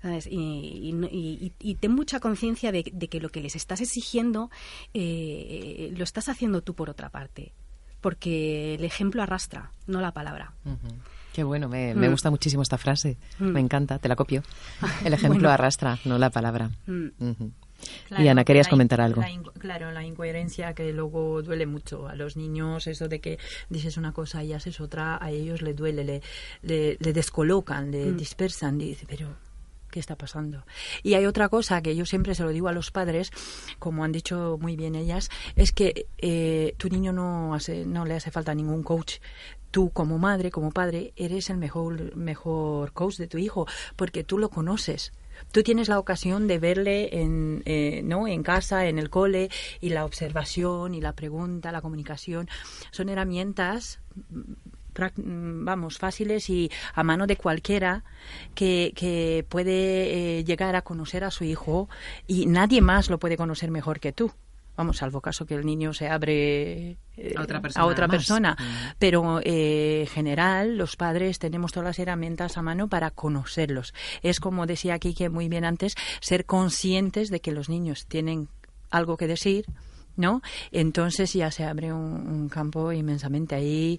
[0.00, 0.26] ¿sabes?
[0.26, 4.50] Y, y, y, y, ten mucha conciencia de, de, que lo que les estás exigiendo
[4.94, 7.52] eh, lo estás haciendo tú por otra parte.
[8.00, 10.54] Porque el ejemplo arrastra, no la palabra.
[10.64, 10.94] Uh -huh.
[11.32, 11.98] Qué bueno, me, mm.
[11.98, 13.16] me, gusta muchísimo esta frase.
[13.38, 13.44] Mm.
[13.46, 14.42] Me encanta, te la copio.
[15.04, 15.50] El ejemplo bueno.
[15.50, 16.70] arrastra, no la palabra.
[16.86, 17.06] Mm.
[17.18, 17.50] Uh -huh.
[18.08, 19.20] Claro, y Ana, querías comentar algo.
[19.20, 23.96] La claro, la incoherencia que luego duele mucho a los niños, eso de que dices
[23.96, 26.22] una cosa y haces otra, a ellos le duele, le,
[26.62, 28.16] le, le descolocan, le mm.
[28.16, 29.28] dispersan, y dice, pero
[29.92, 30.64] ¿qué está pasando?
[31.04, 33.30] Y hay otra cosa que yo siempre se lo digo a los padres,
[33.78, 38.14] como han dicho muy bien ellas, es que eh, tu niño no, hace, no le
[38.14, 39.18] hace falta ningún coach,
[39.70, 44.38] tú como madre, como padre, eres el mejor, mejor coach de tu hijo, porque tú
[44.38, 45.12] lo conoces.
[45.50, 48.26] Tú tienes la ocasión de verle en, eh, ¿no?
[48.26, 49.50] en casa, en el cole,
[49.80, 52.48] y la observación y la pregunta, la comunicación,
[52.90, 54.00] son herramientas
[55.16, 58.04] vamos, fáciles y a mano de cualquiera
[58.54, 61.88] que, que puede eh, llegar a conocer a su hijo
[62.26, 64.32] y nadie más lo puede conocer mejor que tú
[64.76, 67.84] vamos, salvo caso que el niño se abre eh, a otra persona.
[67.84, 68.56] A otra persona.
[68.98, 73.94] Pero eh, en general, los padres tenemos todas las herramientas a mano para conocerlos.
[74.22, 78.48] Es como decía aquí que muy bien antes, ser conscientes de que los niños tienen
[78.90, 79.66] algo que decir,
[80.16, 80.42] ¿no?
[80.70, 83.98] Entonces ya se abre un, un, campo inmensamente ahí,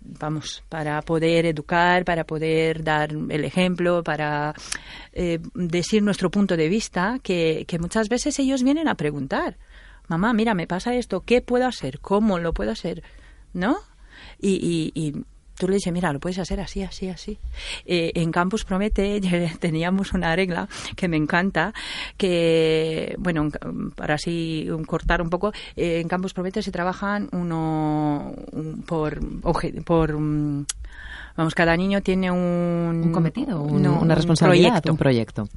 [0.00, 4.54] vamos, para poder educar, para poder dar el ejemplo, para
[5.12, 9.56] eh, decir nuestro punto de vista, que, que muchas veces ellos vienen a preguntar
[10.08, 12.00] mamá, mira, me pasa esto, ¿qué puedo hacer?
[12.00, 13.02] ¿Cómo lo puedo hacer?
[13.52, 13.78] ¿No?
[14.40, 15.24] Y, y, y
[15.58, 17.38] tú le dices, mira, lo puedes hacer así, así, así.
[17.84, 19.20] Eh, en Campus Promete
[19.60, 21.74] teníamos una regla que me encanta,
[22.16, 23.48] que, bueno,
[23.94, 29.18] para así cortar un poco, eh, en Campus Promete se trabajan uno un, por,
[29.84, 30.64] por um,
[31.36, 33.02] vamos, cada niño tiene un...
[33.04, 34.92] Un cometido, un, no, una responsabilidad, proyecto.
[34.92, 35.48] un proyecto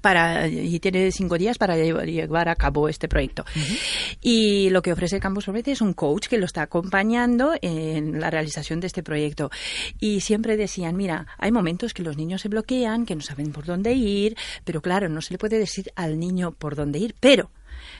[0.00, 3.44] para y tiene cinco días para llevar a cabo este proyecto.
[3.54, 3.78] Uh -huh.
[4.20, 8.30] Y lo que ofrece Campus Promete es un coach que lo está acompañando en la
[8.30, 9.50] realización de este proyecto.
[9.98, 13.64] Y siempre decían, mira, hay momentos que los niños se bloquean, que no saben por
[13.64, 17.50] dónde ir, pero claro, no se le puede decir al niño por dónde ir, pero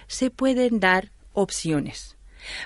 [0.07, 2.17] se pueden dar opciones.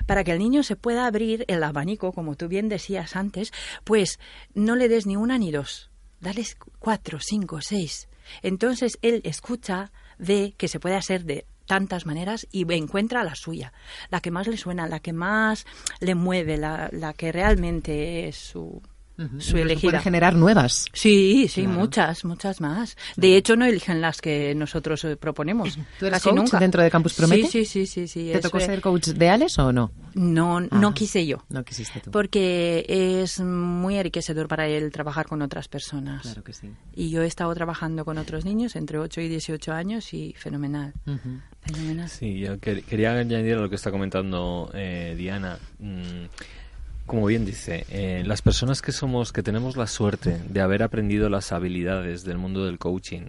[0.07, 4.19] Para que el niño se pueda abrir el abanico, como tú bien decías antes, pues
[4.55, 5.91] no le des ni una ni dos.
[6.21, 8.09] Dales cuatro, cinco, seis
[8.43, 13.73] entonces él escucha, ve que se puede hacer de tantas maneras y encuentra la suya,
[14.11, 15.67] la que más le suena, la que más
[16.01, 18.83] le mueve, la, la que realmente es su,
[19.17, 19.41] Uh -huh.
[19.41, 19.91] su elegida.
[19.93, 20.87] Puede generar nuevas.
[20.93, 21.79] Sí, sí, claro.
[21.79, 22.97] muchas, muchas más.
[23.17, 25.77] De hecho, no eligen las que nosotros eh, proponemos.
[25.99, 26.59] ¿Tú eres Casi coach nunca.
[26.59, 27.47] dentro de Campus Promete?
[27.47, 28.09] Sí, sí, sí, sí.
[28.09, 29.93] sí ¿Te tocó ser coach de Ales o no?
[30.15, 31.45] No, ah, no quise yo.
[31.49, 32.11] No quisiste tú.
[32.11, 36.23] Porque es muy enriquecedor para él trabajar con otras personas.
[36.23, 36.71] Claro que sí.
[36.95, 40.93] Y yo he estado trabajando con otros niños entre 8 y 18 años y fenomenal.
[41.07, 41.41] Uh -huh.
[41.63, 42.09] Fenomenal.
[42.09, 45.59] Sí, yo quería añadir a lo que está comentando eh, Diana.
[45.79, 46.27] Mm,
[47.07, 51.29] como bien dice, eh, las personas que somos, que tenemos la suerte de haber aprendido
[51.29, 53.29] las habilidades del mundo del coaching,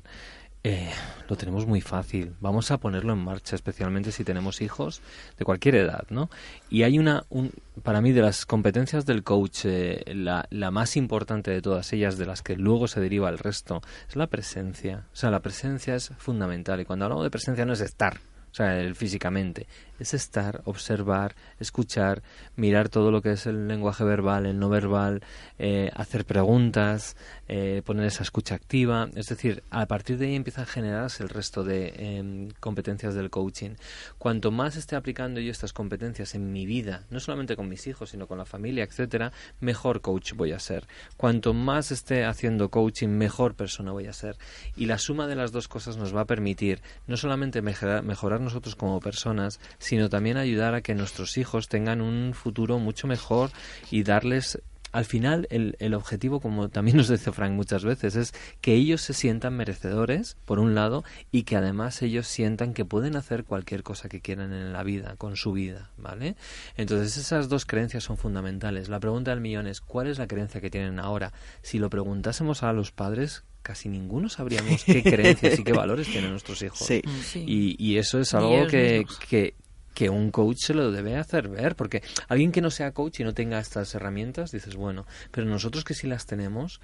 [0.68, 0.90] eh,
[1.30, 2.34] lo tenemos muy fácil.
[2.40, 5.02] Vamos a ponerlo en marcha, especialmente si tenemos hijos
[5.38, 6.32] de cualquier edad, ¿no?
[6.72, 7.52] Y hay una, un,
[7.84, 12.18] para mí, de las competencias del coach, eh, la, la, más importante de todas ellas,
[12.18, 15.06] de las que luego se deriva el resto, es la presencia.
[15.14, 16.80] O sea, la presencia es fundamental.
[16.80, 18.18] Y cuando hablamos de presencia no es estar,
[18.56, 19.68] o sea, el físicamente,
[20.00, 22.24] es estar, observar, escuchar,
[22.56, 25.22] mirar todo lo que es el lenguaje verbal, el no verbal,
[25.60, 27.18] eh, hacer preguntas,
[27.50, 29.10] eh, poner esa escucha activa.
[29.16, 33.30] Es decir, a partir de ahí empieza a generarse el resto de em, competencias del
[33.30, 33.72] coaching.
[34.18, 38.12] Cuanto más esté aplicando yo estas competencias en mi vida, no solamente con mis hijos,
[38.12, 40.88] sino con la familia, etcétera, mejor coach voy a ser.
[41.18, 44.38] Cuanto más esté haciendo coaching, mejor persona voy a ser.
[44.78, 48.45] Y la suma de las dos cosas nos va a permitir no solamente mejorar, mejorar
[48.46, 53.52] nosotros como personas, sino también ayudar a que nuestros hijos tengan un futuro mucho mejor
[53.92, 54.62] y darles
[54.96, 59.02] al final el, el, objetivo, como también nos dice Frank muchas veces, es que ellos
[59.02, 61.04] se sientan merecedores, por un lado,
[61.34, 65.16] y que además ellos sientan que pueden hacer cualquier cosa que quieran en la vida,
[65.18, 66.38] con su vida, ¿vale?
[66.78, 68.88] Entonces esas dos creencias son fundamentales.
[68.88, 71.34] La pregunta del millón es, ¿cuál es la creencia que tienen ahora?
[71.62, 76.30] Si lo preguntásemos a los padres, casi ninguno sabríamos qué creencias y qué valores tienen
[76.30, 76.78] nuestros hijos.
[76.78, 77.02] Sí.
[77.34, 79.56] Y, y, eso es algo que, que,
[79.96, 83.24] que un coach se lo debe hacer ver, porque alguien que no sea coach y
[83.24, 86.80] no tenga estas herramientas, dices, bueno, pero nosotros que sí las tenemos,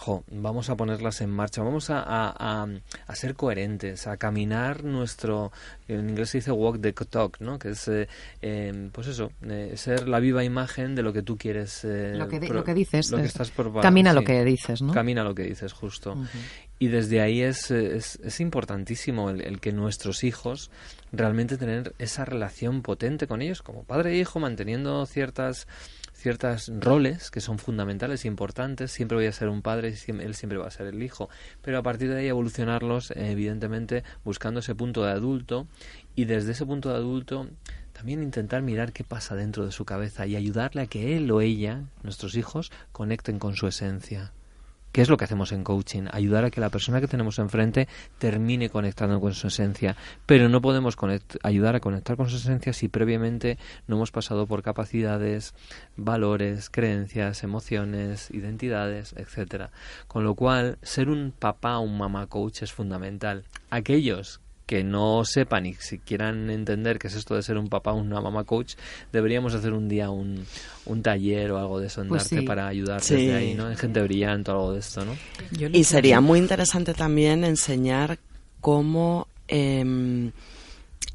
[0.00, 2.66] jo, vamos a ponerlas en marcha, vamos a, a,
[3.06, 5.52] a, ser coherentes, a caminar nuestro,
[5.88, 7.58] en inglés se dice walk the talk, ¿no?
[7.58, 8.08] Que es, eh,
[8.40, 11.84] eh, pues eso, eh, ser la viva imagen de lo que tú quieres.
[11.84, 13.10] lo, que lo que dices.
[13.10, 14.94] Lo que estás por, camina sí, lo que dices, ¿no?
[14.94, 16.14] Camina lo que dices, justo.
[16.14, 16.28] Uh -huh.
[16.78, 20.70] Y desde ahí es, es, es importantísimo el, el, que nuestros hijos
[21.12, 25.66] realmente tener esa relación potente con ellos, como padre e hijo, manteniendo ciertas
[26.20, 28.92] ciertas roles que son fundamentales e importantes.
[28.92, 31.28] Siempre voy a ser un padre y él siempre va a ser el hijo.
[31.62, 35.66] Pero a partir de ahí evolucionarlos, evidentemente, buscando ese punto de adulto
[36.14, 37.48] y desde ese punto de adulto
[37.92, 41.40] también intentar mirar qué pasa dentro de su cabeza y ayudarle a que él o
[41.40, 44.32] ella, nuestros hijos, conecten con su esencia.
[44.92, 46.06] ¿Qué es lo que hacemos en coaching?
[46.10, 47.86] Ayudar a que la persona que tenemos enfrente
[48.18, 49.96] termine conectando con su esencia.
[50.26, 50.96] Pero no podemos
[51.44, 55.54] ayudar a conectar con su esencia si previamente no hemos pasado por capacidades,
[55.96, 59.70] valores, creencias, emociones, identidades, etcétera.
[60.08, 63.44] Con lo cual, ser un papá o un mamá coach es fundamental.
[63.70, 64.40] Aquellos
[64.70, 67.96] que no sepan y si quieran entender qué es esto de ser un papá o
[67.96, 68.74] una mamá coach,
[69.12, 70.46] deberíamos hacer un día un,
[70.86, 72.46] un taller o algo de eso en Pues Darte sí.
[72.46, 73.16] para ayudar Sí.
[73.16, 73.68] desde ahí, ¿no?
[73.68, 75.16] En gente brillante o algo de esto, ¿no?
[75.72, 78.20] Y sería muy interesante también enseñar
[78.60, 80.30] cómo em,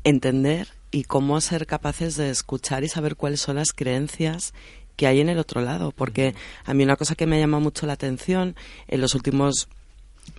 [0.04, 4.54] entender y cómo ser capaces de escuchar y saber cuáles son las creencias
[4.98, 5.92] que hay en el otro lado.
[5.92, 8.56] Porque a mí una cosa que me llama mucho la atención
[8.90, 9.70] en los últimos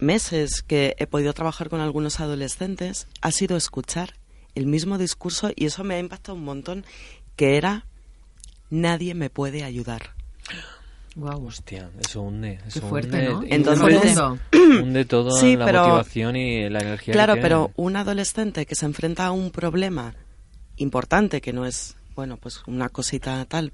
[0.00, 4.14] meses que he podido trabajar con algunos adolescentes ha sido escuchar
[4.54, 6.84] el mismo discurso y eso me ha impactado un montón,
[7.36, 7.86] que era
[8.70, 10.14] nadie me puede ayudar.
[11.14, 11.46] Guau.
[11.46, 12.58] Hostia, eso hunde.
[12.66, 14.18] Eso Qué fuerte, hunde, Entonces-
[14.52, 17.12] hunde toda Sí, la pero- motivación y la energía.
[17.12, 20.14] Claro, pero un adolescente que se enfrenta a un problema
[20.76, 23.72] importante, que no es, bueno, pues una cosita tal,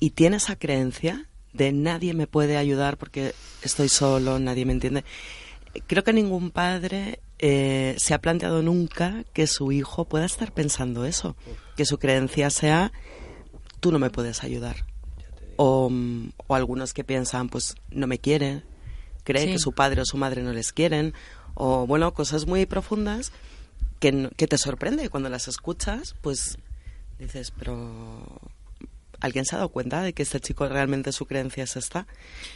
[0.00, 5.04] y tiene esa creencia de nadie me puede ayudar porque estoy solo, nadie me entiende.
[5.86, 11.04] Creo que ningún padre eh, se ha planteado nunca que su hijo pueda estar pensando
[11.04, 11.36] eso,
[11.76, 12.92] que su creencia sea
[13.80, 14.84] tú no me puedes ayudar.
[15.56, 18.62] O, mm, o algunos que piensan, pues no me quiere,
[19.24, 19.52] cree Sí.
[19.52, 21.14] que su padre o su madre no les quieren,
[21.54, 23.32] o bueno, cosas muy profundas
[24.00, 26.58] que, que te sorprende cuando las escuchas, pues
[27.18, 28.40] dices, pero
[29.20, 32.06] ¿alguien se ha dado cuenta de que este chico realmente su creencia es esta?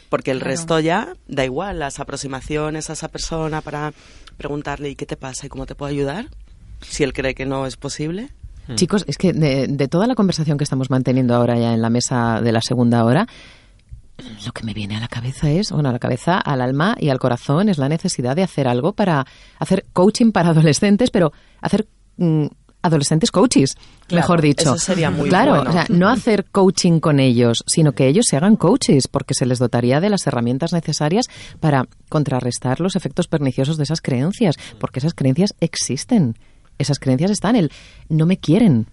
[0.09, 0.51] Porque el Claro.
[0.51, 3.93] resto ya da igual, las aproximaciones a esa persona para
[4.37, 6.29] preguntarle ¿y qué te pasa y cómo te puedo ayudar?
[6.81, 8.31] Si él cree que no es posible.
[8.67, 8.75] Hmm.
[8.77, 11.91] Chicos, es que de, de toda la conversación que estamos manteniendo ahora ya en la
[11.91, 13.27] mesa de la segunda hora,
[14.47, 17.09] lo que me viene a la cabeza es, bueno, a la cabeza, al alma y
[17.09, 19.27] al corazón es la necesidad de hacer algo para
[19.59, 22.47] hacer coaching para adolescentes, pero hacer mm,
[22.85, 23.75] adolescentes coaches,
[24.07, 24.75] Claro, mejor dicho.
[24.75, 25.71] eso sería muy claro, bueno.
[25.71, 29.47] o sea, no hacer coaching con ellos, sino que ellos se hagan coaches, porque se
[29.47, 31.27] les dotaría de las herramientas necesarias
[31.61, 36.37] para contrarrestar los efectos perniciosos de esas creencias, porque esas creencias existen.
[36.79, 37.71] Esas creencias están, el
[38.09, 38.87] no me quieren.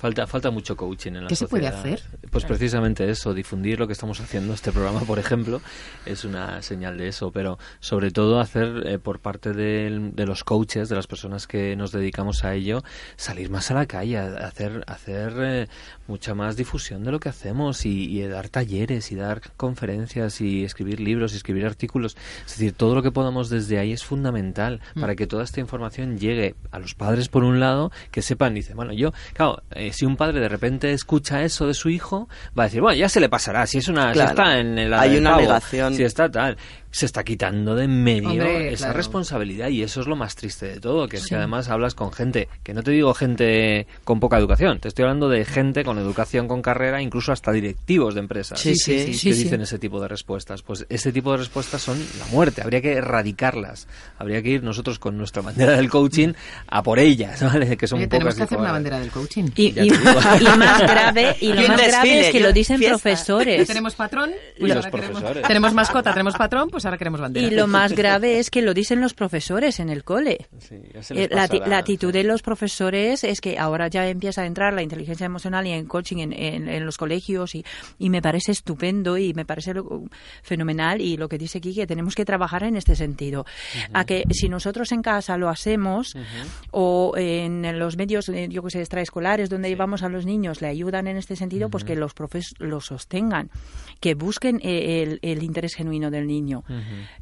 [0.00, 2.00] Falta, falta mucho coaching en la ¿Qué se puede hacer?
[2.30, 5.60] Pues precisamente eso, difundir lo que estamos haciendo, este programa, por ejemplo,
[6.06, 10.42] es una señal de eso, pero sobre todo hacer eh, por parte del- de, los
[10.42, 12.82] coaches, de las personas que nos dedicamos a ello,
[13.16, 15.68] salir más a la calle, hacer, hacer eh,
[16.08, 20.64] mucha más difusión de lo que hacemos y, y dar talleres y dar conferencias y
[20.64, 22.16] escribir libros y escribir artículos.
[22.46, 26.18] Es decir, todo lo que podamos desde ahí es fundamental para que toda esta información
[26.18, 30.06] llegue a los padres por un lado, que sepan, dice, bueno, yo, claro, eh, si
[30.06, 33.20] un padre de repente escucha eso de su hijo, va a decir, bueno, ya se
[33.20, 35.94] le pasará, si es una, si está en el Hay una negación.
[35.94, 36.56] si está tal.
[36.90, 38.96] Se está quitando de en medio Hombre, esa claro.
[38.96, 42.12] responsabilidad y eso es lo más triste de todo, que es que además hablas con
[42.12, 45.98] gente, que no te digo gente con poca educación, te estoy hablando de gente con
[45.98, 48.58] educación, con carrera, incluso hasta directivos de empresas.
[48.60, 49.44] Sí, sí, que sí, sí.
[49.44, 50.62] dicen ese tipo de respuestas.
[50.62, 53.86] Pues ese tipo de respuestas son la muerte, habría que erradicarlas,
[54.18, 56.32] habría que ir nosotros con nuestra bandera del coaching
[56.66, 57.76] a por ellas, ¿vale?
[57.76, 59.44] Que son Oye, pocas tenemos que y hacer una bandera del coaching.
[59.56, 59.72] Y,
[60.58, 62.96] más grave, y lo Y más grave es que lo dicen fiesta.
[62.98, 63.66] profesores.
[63.66, 65.46] Tenemos patrón, Y pues los profesores.
[65.46, 67.46] tenemos mascota, tenemos patrón, pues ahora queremos bandera.
[67.46, 70.46] Y lo más grave es que lo dicen los profesores en el cole.
[70.58, 70.76] Sí,
[71.10, 71.44] Eh, La,
[71.78, 72.12] actitud sí.
[72.18, 75.86] de los profesores es que ahora ya empieza a entrar la inteligencia emocional y en
[75.86, 77.64] coaching en, en- en los colegios y,
[77.98, 80.04] y me parece estupendo y me parece lo-
[80.42, 83.44] fenomenal y lo que dice aquí que tenemos que trabajar en este sentido.
[83.92, 86.16] A que si nosotros en casa lo hacemos
[86.70, 90.68] o en los medios, eh, yo que sé, extraescolares donde llevamos a los niños le
[90.68, 93.50] ayudan en este sentido, pues que los profes lo sostengan,
[94.00, 96.64] que busquen eh, el, el interés genuino del niño,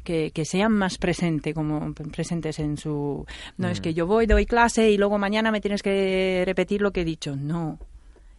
[0.03, 3.25] que, que sean más presente, como presentes en su...
[3.57, 6.91] No es que yo voy, doy clase y luego mañana me tienes que repetir lo
[6.91, 7.35] que he dicho.
[7.35, 7.79] No,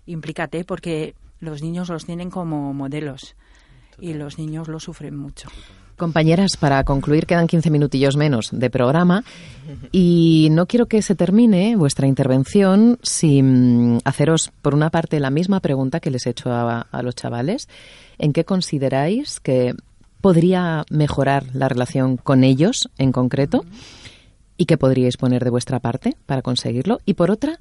[0.07, 3.35] implícate porque los niños los tienen como modelos
[3.99, 5.49] y los niños lo sufren mucho.
[5.97, 9.23] Compañeras, para concluir, quedan 15 minutillos menos de programa
[9.93, 15.61] y no quiero que se termine vuestra intervención sin haceros, por una parte, la misma
[15.61, 17.69] pregunta que les he hecho a, a los chavales.
[18.17, 19.75] ¿En qué consideráis que
[20.21, 23.65] podría mejorar la relación con ellos en concreto?
[24.57, 27.01] ¿Y qué podríais poner de vuestra parte para conseguirlo?
[27.07, 27.61] Y por otra,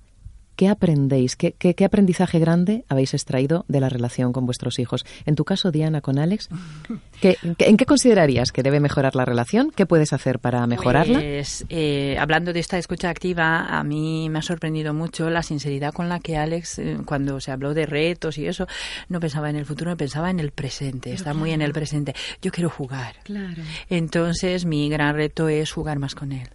[0.60, 1.38] ¿qué aprendéis?
[1.38, 5.06] ¿Qué, qué, qué aprendizaje grande habéis extraído de la relación con vuestros hijos?
[5.26, 6.50] En tu caso, Diana, con Alex,
[7.22, 9.72] ¿qué- qué- ¿en qué considerarías que debe mejorar la relación?
[9.74, 11.20] ¿Qué puedes hacer para mejorarla?
[11.20, 15.94] Pues, eh, hablando de esta escucha activa, a mí me ha sorprendido mucho la sinceridad
[15.94, 18.68] con la que Alex, eh, cuando se habló de retos y eso,
[19.08, 21.14] no pensaba en el futuro, pensaba en el presente.
[21.14, 22.14] Está muy en el presente.
[22.42, 23.16] Yo quiero jugar.
[23.24, 23.64] Claro.
[23.90, 26.50] Entonces, mi gran reto es jugar más con él.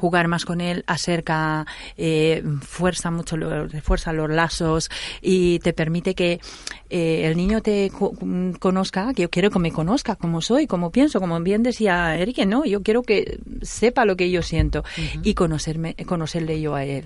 [0.00, 4.90] Jugar más con él acerca, eh, fuerza mucho, lo- refuerza los lazos
[5.20, 6.40] y te permite que
[6.90, 8.14] eh, el niño te co-
[8.60, 12.46] conozca, que yo quiero que me conozca como soy, como pienso, como bien decía Enrique,
[12.46, 14.84] no, yo quiero que sepa lo que yo siento
[15.22, 17.04] y conocerme, conocerle yo a él.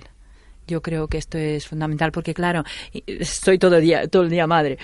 [0.67, 4.31] Yo creo que esto es fundamental porque, claro, y- estoy todo el día, todo el
[4.31, 4.79] día madre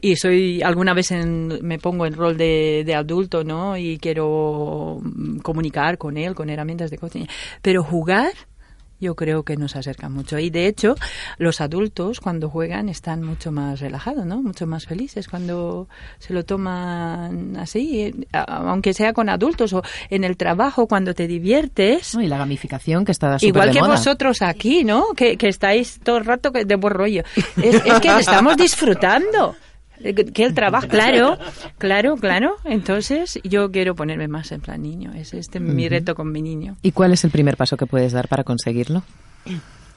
[0.00, 3.76] y soy alguna vez en- me pongo en rol de, de adulto, ¿no?
[3.76, 7.26] Y quiero mm, comunicar con él con herramientas de coaching,
[7.62, 8.32] pero jugar
[9.04, 10.38] yo creo que nos acerca mucho.
[10.38, 10.96] Y de hecho,
[11.38, 14.42] los adultos cuando juegan están mucho más relajados, ¿no?
[14.42, 15.88] Mucho más felices cuando
[16.18, 21.26] se lo toman así, eh, aunque sea con adultos o en el trabajo cuando te
[21.26, 22.14] diviertes.
[22.14, 23.90] No, y la gamificación que está súper Igual de que moda.
[23.92, 25.12] vosotros aquí, ¿no?
[25.14, 27.22] Que, que estáis todo el rato de buen rollo.
[27.56, 29.54] Es, es que estamos disfrutando.
[30.12, 31.38] Que el trabajo, claro,
[31.78, 32.56] claro, claro.
[32.64, 35.12] Entonces yo quiero ponerme más en plan niño.
[35.14, 36.76] Es este mi reto con mi niño.
[36.82, 39.02] ¿Y cuál es el primer paso que puedes dar para conseguirlo?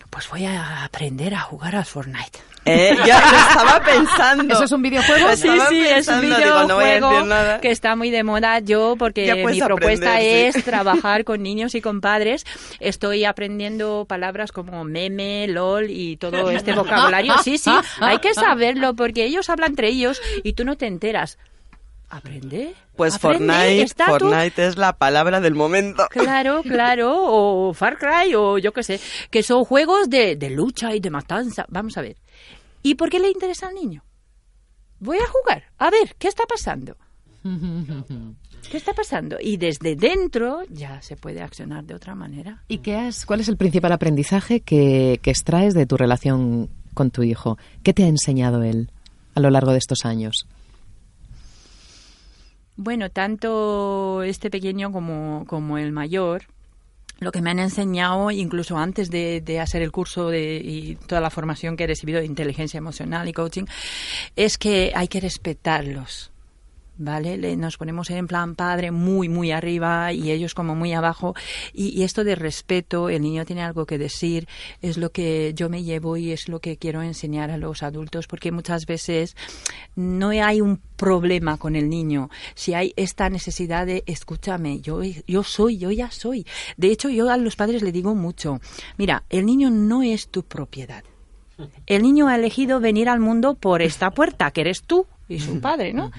[0.09, 2.39] Pues voy a aprender a jugar al Fortnite.
[2.65, 4.53] Eh, ya lo estaba pensando.
[4.53, 5.35] ¿Eso es un videojuego?
[5.35, 8.59] Sí, sí, es un digo, no videojuego que está muy de moda.
[8.59, 10.59] Yo, porque mi propuesta aprender, sí.
[10.59, 12.45] es trabajar con niños y con padres,
[12.79, 17.35] estoy aprendiendo palabras como meme, lol y todo este vocabulario.
[17.43, 21.37] Sí, sí, hay que saberlo porque ellos hablan entre ellos y tú no te enteras.
[22.09, 22.73] Aprende.
[22.95, 26.07] Pues aprende, Fortnite, Fortnite es la palabra del momento.
[26.09, 28.99] Claro, claro, o Far Cry, o yo qué sé,
[29.29, 31.65] que son juegos de, de lucha y de matanza.
[31.69, 32.17] Vamos a ver.
[32.81, 34.05] ¿Y por qué le interesa al niño?
[34.99, 35.63] Voy a jugar.
[35.77, 36.95] A ver, ¿qué está pasando?
[38.71, 39.37] ¿Qué está pasando?
[39.39, 42.63] Y desde dentro ya se puede accionar de otra manera.
[42.67, 47.11] ¿Y qué has, cuál es el principal aprendizaje que, que extraes de tu relación con
[47.11, 47.57] tu hijo?
[47.83, 48.91] ¿Qué te ha enseñado él
[49.35, 50.47] a lo largo de estos años?
[52.77, 56.43] Bueno, tanto este pequeño como, como el mayor,
[57.19, 61.19] lo que me han enseñado, incluso antes de, de hacer el curso de, y toda
[61.19, 63.65] la formación que he recibido de inteligencia emocional y coaching,
[64.35, 66.31] es que hay que respetarlos.
[66.99, 67.37] ¿Vale?
[67.37, 71.35] Le- nos ponemos en plan padre muy, muy arriba y ellos como muy abajo.
[71.73, 74.47] Y, y esto de respeto, el niño tiene algo que decir,
[74.81, 78.25] es lo que yo me llevo y es lo que quiero enseñar a los adultos,
[78.25, 79.35] porque muchas veces
[79.95, 82.31] no hay un problema con el niño.
[82.55, 86.47] Si hay esta necesidad de, escúchame, yo, yo soy, yo ya soy.
[86.77, 88.59] De hecho, yo a los padres le digo mucho,
[88.97, 91.03] mira, el niño no es tu propiedad.
[91.85, 95.59] El niño ha elegido venir al mundo por esta puerta, que eres tú y su
[95.59, 96.11] padre, ¿no?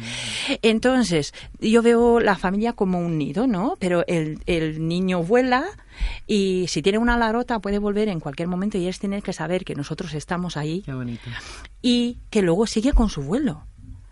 [0.62, 3.76] Entonces, yo veo la familia como un nido, ¿no?
[3.78, 5.64] Pero el, el niño vuela
[6.26, 9.64] y si tiene una larota puede volver en cualquier momento y ellos tienen que saber
[9.64, 11.28] que nosotros estamos ahí Qué bonito.
[11.82, 13.64] y que luego sigue con su vuelo.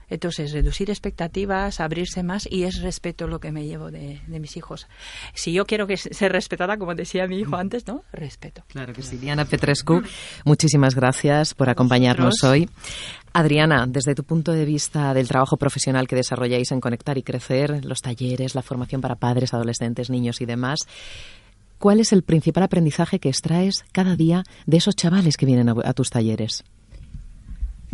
[0.09, 4.87] Entonces, reducir expectativas, abrirse más y es respeto lo que me llevo de, mis hijos.
[5.35, 8.03] Si yo quiero que sea respetada, como decía mi hijo antes, ¿no?
[8.13, 8.63] Respeto.
[8.69, 9.17] Claro que sí.
[9.17, 10.03] Diana Petrescu,
[10.45, 12.69] muchísimas gracias por acompañarnos hoy.
[13.33, 17.85] Adriana, desde tu punto de vista del trabajo profesional que desarrolláis en Conectar y Crecer,
[17.85, 20.79] los talleres, la formación para padres, adolescentes, niños y demás,
[21.79, 25.93] ¿cuál es el principal aprendizaje que extraes cada día de esos chavales que vienen a,
[25.93, 26.65] tus talleres?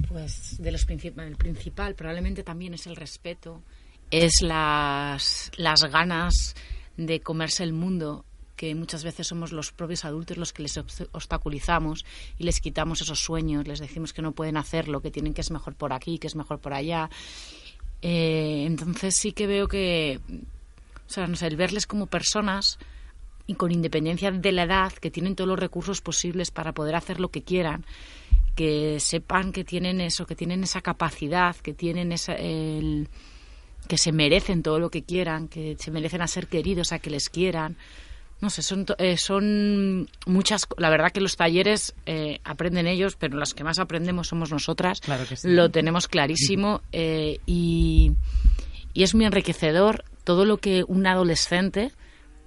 [0.09, 3.63] Pues de los el principal probablemente también es el respeto,
[4.11, 6.55] es las, las ganas
[6.97, 8.25] de comerse el mundo
[8.57, 12.05] que muchas veces somos los propios adultos los que les obstaculizamos
[12.39, 15.51] y les quitamos esos sueños, les decimos que no pueden hacerlo, que tienen que es
[15.51, 17.11] mejor por aquí, que es mejor por allá.
[18.03, 20.21] Eh, entonces sí que veo que,
[21.09, 22.79] o sea, no sé, el verles como personas
[23.49, 27.19] y con independencia de la edad, que tienen todos los recursos posibles para poder hacer
[27.19, 27.85] lo que quieran,
[28.55, 33.09] que sepan que tienen eso, que tienen esa capacidad, que tienen esa, el,
[33.89, 37.11] que se merecen todo lo que quieran, que se merecen a ser queridos, a que
[37.11, 37.77] les quieran
[38.43, 40.67] no sé, son, eh, son muchas.
[40.77, 45.01] La verdad que los talleres eh, aprenden ellos, pero las que más aprendemos somos nosotras.
[45.01, 45.49] Claro que sí.
[45.49, 48.11] Lo tenemos clarísimo eh, y,
[48.95, 51.93] y es muy enriquecedor todo lo que un adolescente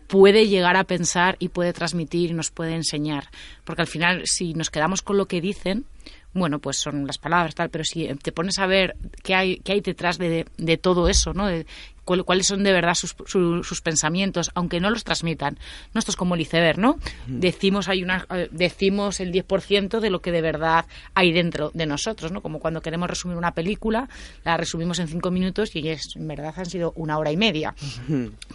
[0.07, 3.29] puede llegar a pensar y puede transmitir y nos puede enseñar.
[3.63, 5.85] Porque al final, si nos quedamos con lo que dicen,
[6.33, 9.71] bueno, pues son las palabras, tal, pero si te pones a ver qué hay, qué
[9.71, 10.45] hay detrás de,
[10.81, 11.47] todo eso, ¿no?
[11.47, 11.65] De,
[12.05, 15.57] cuáles son de verdad sus, sus, pensamientos, aunque no los transmitan.
[15.93, 16.97] No, esto es como el iceberg, ¿no?
[17.27, 21.85] Decimos, hay una, eh, decimos el 10% de lo que de verdad hay dentro de
[21.85, 22.41] nosotros, ¿no?
[22.41, 24.07] Como cuando queremos resumir una película,
[24.43, 27.75] la resumimos en cinco minutos y es, en verdad han sido una hora y media.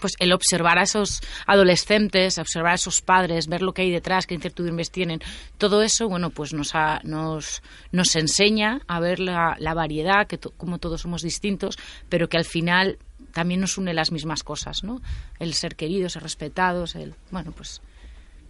[0.00, 4.26] Pues el observar a esos adolescentes, observar a esos padres, ver lo que hay detrás,
[4.26, 5.20] qué incertidumbres tienen,
[5.58, 6.72] todo eso, bueno, pues nos,
[7.04, 11.78] nos, nos enseña a ver la, la variedad, que como todos somos distintos,
[12.08, 12.98] pero que al final
[13.32, 15.00] también nos une las mismas cosas, ¿no?
[15.38, 17.80] El ser queridos, ser respetados, el, bueno, pues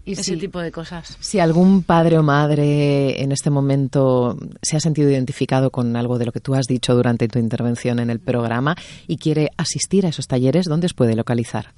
[0.05, 1.17] y ese tipo de cosas.
[1.21, 6.25] Si algún padre o madre en este momento se ha sentido identificado con algo de
[6.25, 8.77] lo que tú has dicho durante tu intervención en el programa
[9.07, 11.75] y quiere asistir a esos talleres, ¿dónde os puede localizar?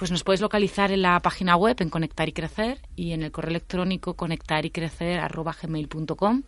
[0.00, 3.30] Pues nos puedes localizar en la página web en Conectar y Crecer y en el
[3.30, 6.42] correo electrónico conectar y crecer gmail.com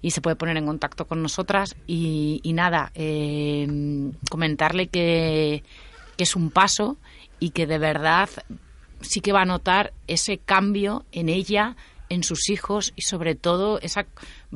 [0.00, 1.74] y se puede poner en contacto con nosotras.
[1.88, 3.66] Y, nada, eh,
[4.30, 5.64] comentarle que,
[6.16, 6.96] que es un paso
[7.40, 8.30] y que de verdad
[9.00, 11.74] sí que va a notar ese cambio en ella,
[12.08, 14.06] en sus hijos y sobre todo esa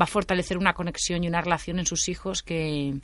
[0.01, 2.95] va a fortalecer una conexión y una relación en sus hijos que,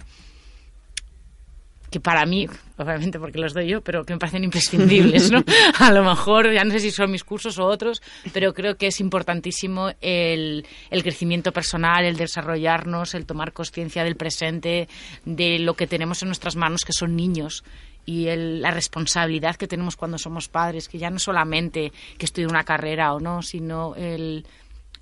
[1.92, 5.44] que para mí, obviamente porque los doy yo, pero que me parecen imprescindibles, ¿no?
[5.78, 8.86] A lo mejor, ya no sé si son mis cursos o otros, pero creo que
[8.86, 14.88] es importantísimo el, el crecimiento personal, el desarrollarnos, el tomar conciencia del presente,
[15.26, 17.62] de lo que tenemos en nuestras manos, que son niños,
[18.06, 22.50] y el, la responsabilidad que tenemos cuando somos padres, que ya no solamente que estudiar
[22.50, 24.46] una carrera o no, sino el,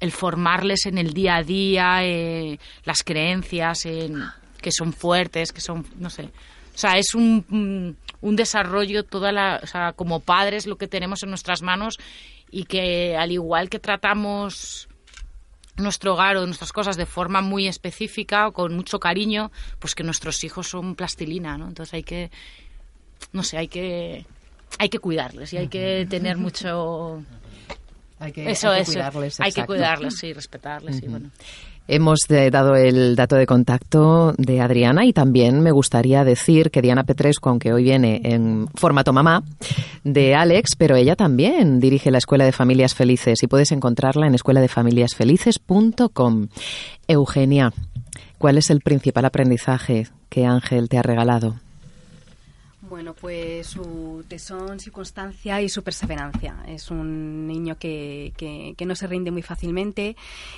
[0.01, 4.25] el formarles en el día a día, eh, las creencias, en,
[4.61, 6.31] que son fuertes, que son, no sé,
[6.81, 11.31] sea, es un, un desarrollo toda la, o sea, como padres lo que tenemos en
[11.31, 11.99] nuestras manos
[12.51, 14.89] y que al igual que tratamos
[15.77, 20.03] nuestro hogar o nuestras cosas de forma muy específica o con mucho cariño, pues que
[20.03, 21.69] nuestros hijos son plastilina, ¿no?
[21.69, 22.31] Entonces hay que,
[23.33, 24.27] no sé, hay que,
[24.79, 27.23] hay que cuidarles y hay que tener mucho...
[28.19, 31.31] Hay que, eso, hay que cuidarles, hay que cuidarles, sí, respetarles, y bueno.
[31.93, 37.03] Hemos dado el dato de contacto de Adriana y también me gustaría decir que Diana
[37.03, 39.43] Petrescu, aunque hoy viene en formato mamá,
[40.05, 44.37] de Alex, pero ella también dirige la Escuela de Familias Felices y puedes encontrarla en
[44.37, 46.47] escueladefamiliasfelices.com.
[47.09, 47.73] Eugenia,
[48.39, 51.57] ¿cuál es el principal aprendizaje que Ángel te ha regalado?
[52.91, 56.57] Bueno, pues su tesón, su constancia y su perseverancia.
[56.67, 60.17] Es un niño que, que, no se rinde muy fácilmente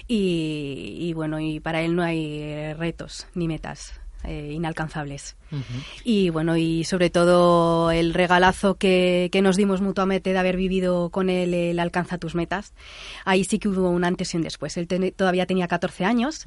[0.08, 5.36] y, y, bueno, y para él no hay retos ni metas eh, inalcanzables.
[6.02, 11.10] Y bueno, y sobre todo el regalazo que, que, nos dimos mutuamente de haber vivido
[11.10, 12.72] con él el Alcanza tus metas.
[13.26, 14.78] Ahí sí que hubo un antes y un después.
[14.78, 16.44] Él todavía tenía 14 años,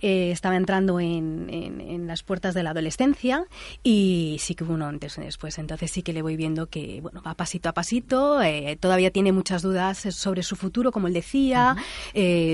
[0.00, 3.44] eh, estaba entrando en, en, las puertas de la adolescencia
[3.84, 5.58] y sí que hubo un antes y un después.
[5.58, 9.30] Entonces sí que le voy viendo que, bueno, va pasito a pasito, eh, todavía tiene
[9.30, 11.76] muchas dudas sobre su futuro, como él decía,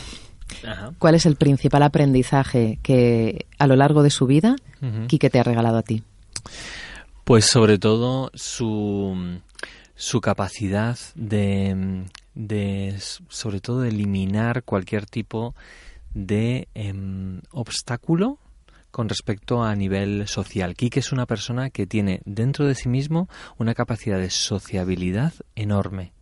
[0.98, 4.56] ¿Cuál es el principal aprendizaje que a lo largo de su vida
[5.08, 6.04] Quique te ha regalado a ti?
[7.24, 9.40] Pues sobre todo su,
[9.96, 15.54] su capacidad de, de, sobre todo, de eliminar cualquier tipo
[16.14, 18.40] de em, obstáculo
[18.92, 20.76] con respecto a nivel social.
[20.76, 26.14] Kike es una persona que tiene dentro de sí mismo una capacidad de sociabilidad enorme.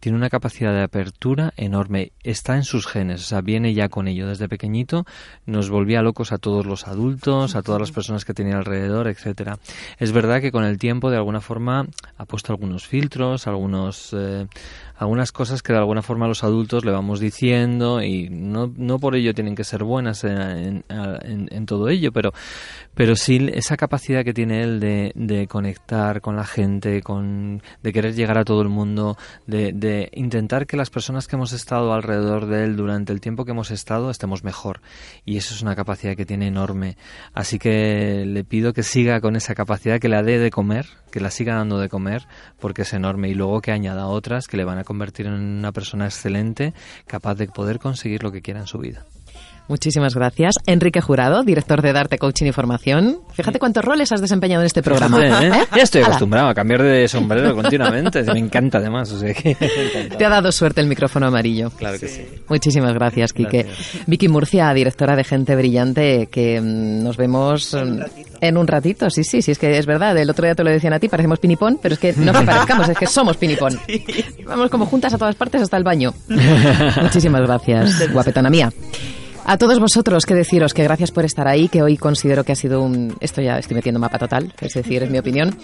[0.00, 2.12] Tiene una capacidad de apertura enorme.
[2.22, 4.26] Está en sus genes, o sea, viene ya con ello.
[4.26, 5.04] Desde pequeñito
[5.44, 9.58] nos volvía locos a todos los adultos, a todas las personas que tenía alrededor, etcétera.
[9.98, 11.86] Es verdad que con el tiempo, de alguna forma,
[12.16, 14.46] ha puesto algunos filtros, algunos, eh,
[15.00, 19.16] algunas cosas que de alguna forma los adultos le vamos diciendo y no, no por
[19.16, 22.32] ello tienen que ser buenas en, en, todo ello, pero,
[22.94, 27.92] pero sí esa capacidad que tiene él de, de, conectar con la gente, con, de
[27.94, 31.94] querer llegar a todo el mundo, de, de intentar que las personas que hemos estado
[31.94, 34.82] alrededor de él durante el tiempo que hemos estado estemos mejor.
[35.24, 36.98] Y eso es una capacidad que tiene enorme.
[37.32, 41.20] Así que le pido que siga con esa capacidad, que la dé de comer, que
[41.20, 42.26] la siga dando de comer,
[42.58, 43.30] porque es enorme.
[43.30, 46.74] Y luego que añada otras que le van a convertir en una persona excelente,
[47.06, 49.06] capaz de poder conseguir lo que quiera en su vida.
[49.68, 50.56] Muchísimas gracias.
[50.66, 53.18] Enrique Jurado, director de Darte Coaching y Formación.
[53.32, 55.24] Fíjate cuántos roles has desempeñado en este programa.
[55.24, 55.46] ¿eh?
[55.46, 55.64] ¿Eh?
[55.76, 58.24] Ya estoy acostumbrado a cambiar de sombrero continuamente.
[58.24, 59.14] Me encanta además.
[60.18, 61.70] Te ha dado suerte el micrófono amarillo.
[61.70, 62.26] Claro que sí.
[62.48, 63.68] Muchísimas gracias, Quique.
[64.08, 67.72] Vicky Murcia, directora de Gente Brillante, que mm, nos vemos
[68.40, 69.10] en un ratito.
[69.10, 70.16] Sí, sí, sí, es que es verdad.
[70.16, 72.44] El otro día te lo decían a ti, parecemos pinipón, pero es que no que
[72.44, 73.78] parezcamos, es que somos pinipón.
[74.46, 76.14] Vamos como juntas a todas partes hasta el baño.
[77.02, 78.72] Muchísimas gracias, guapetona mía.
[79.44, 82.56] A todos vosotros, que deciros que gracias por estar ahí, que hoy considero que ha
[82.56, 83.16] sido un...
[83.20, 85.56] Esto ya estoy metiendo mapa total, es decir, es mi opinión.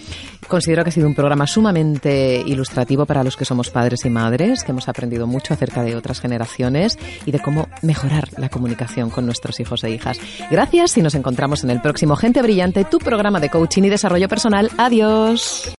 [0.47, 4.63] Considero que ha sido un programa sumamente ilustrativo para los que somos padres y madres,
[4.63, 9.25] que hemos aprendido mucho acerca de otras generaciones y de cómo mejorar la comunicación con
[9.25, 10.19] nuestros hijos e hijas.
[10.51, 14.27] Gracias y nos encontramos en el próximo Gente Brillante, tu programa de coaching y desarrollo
[14.27, 14.69] personal.
[14.77, 15.75] Adiós.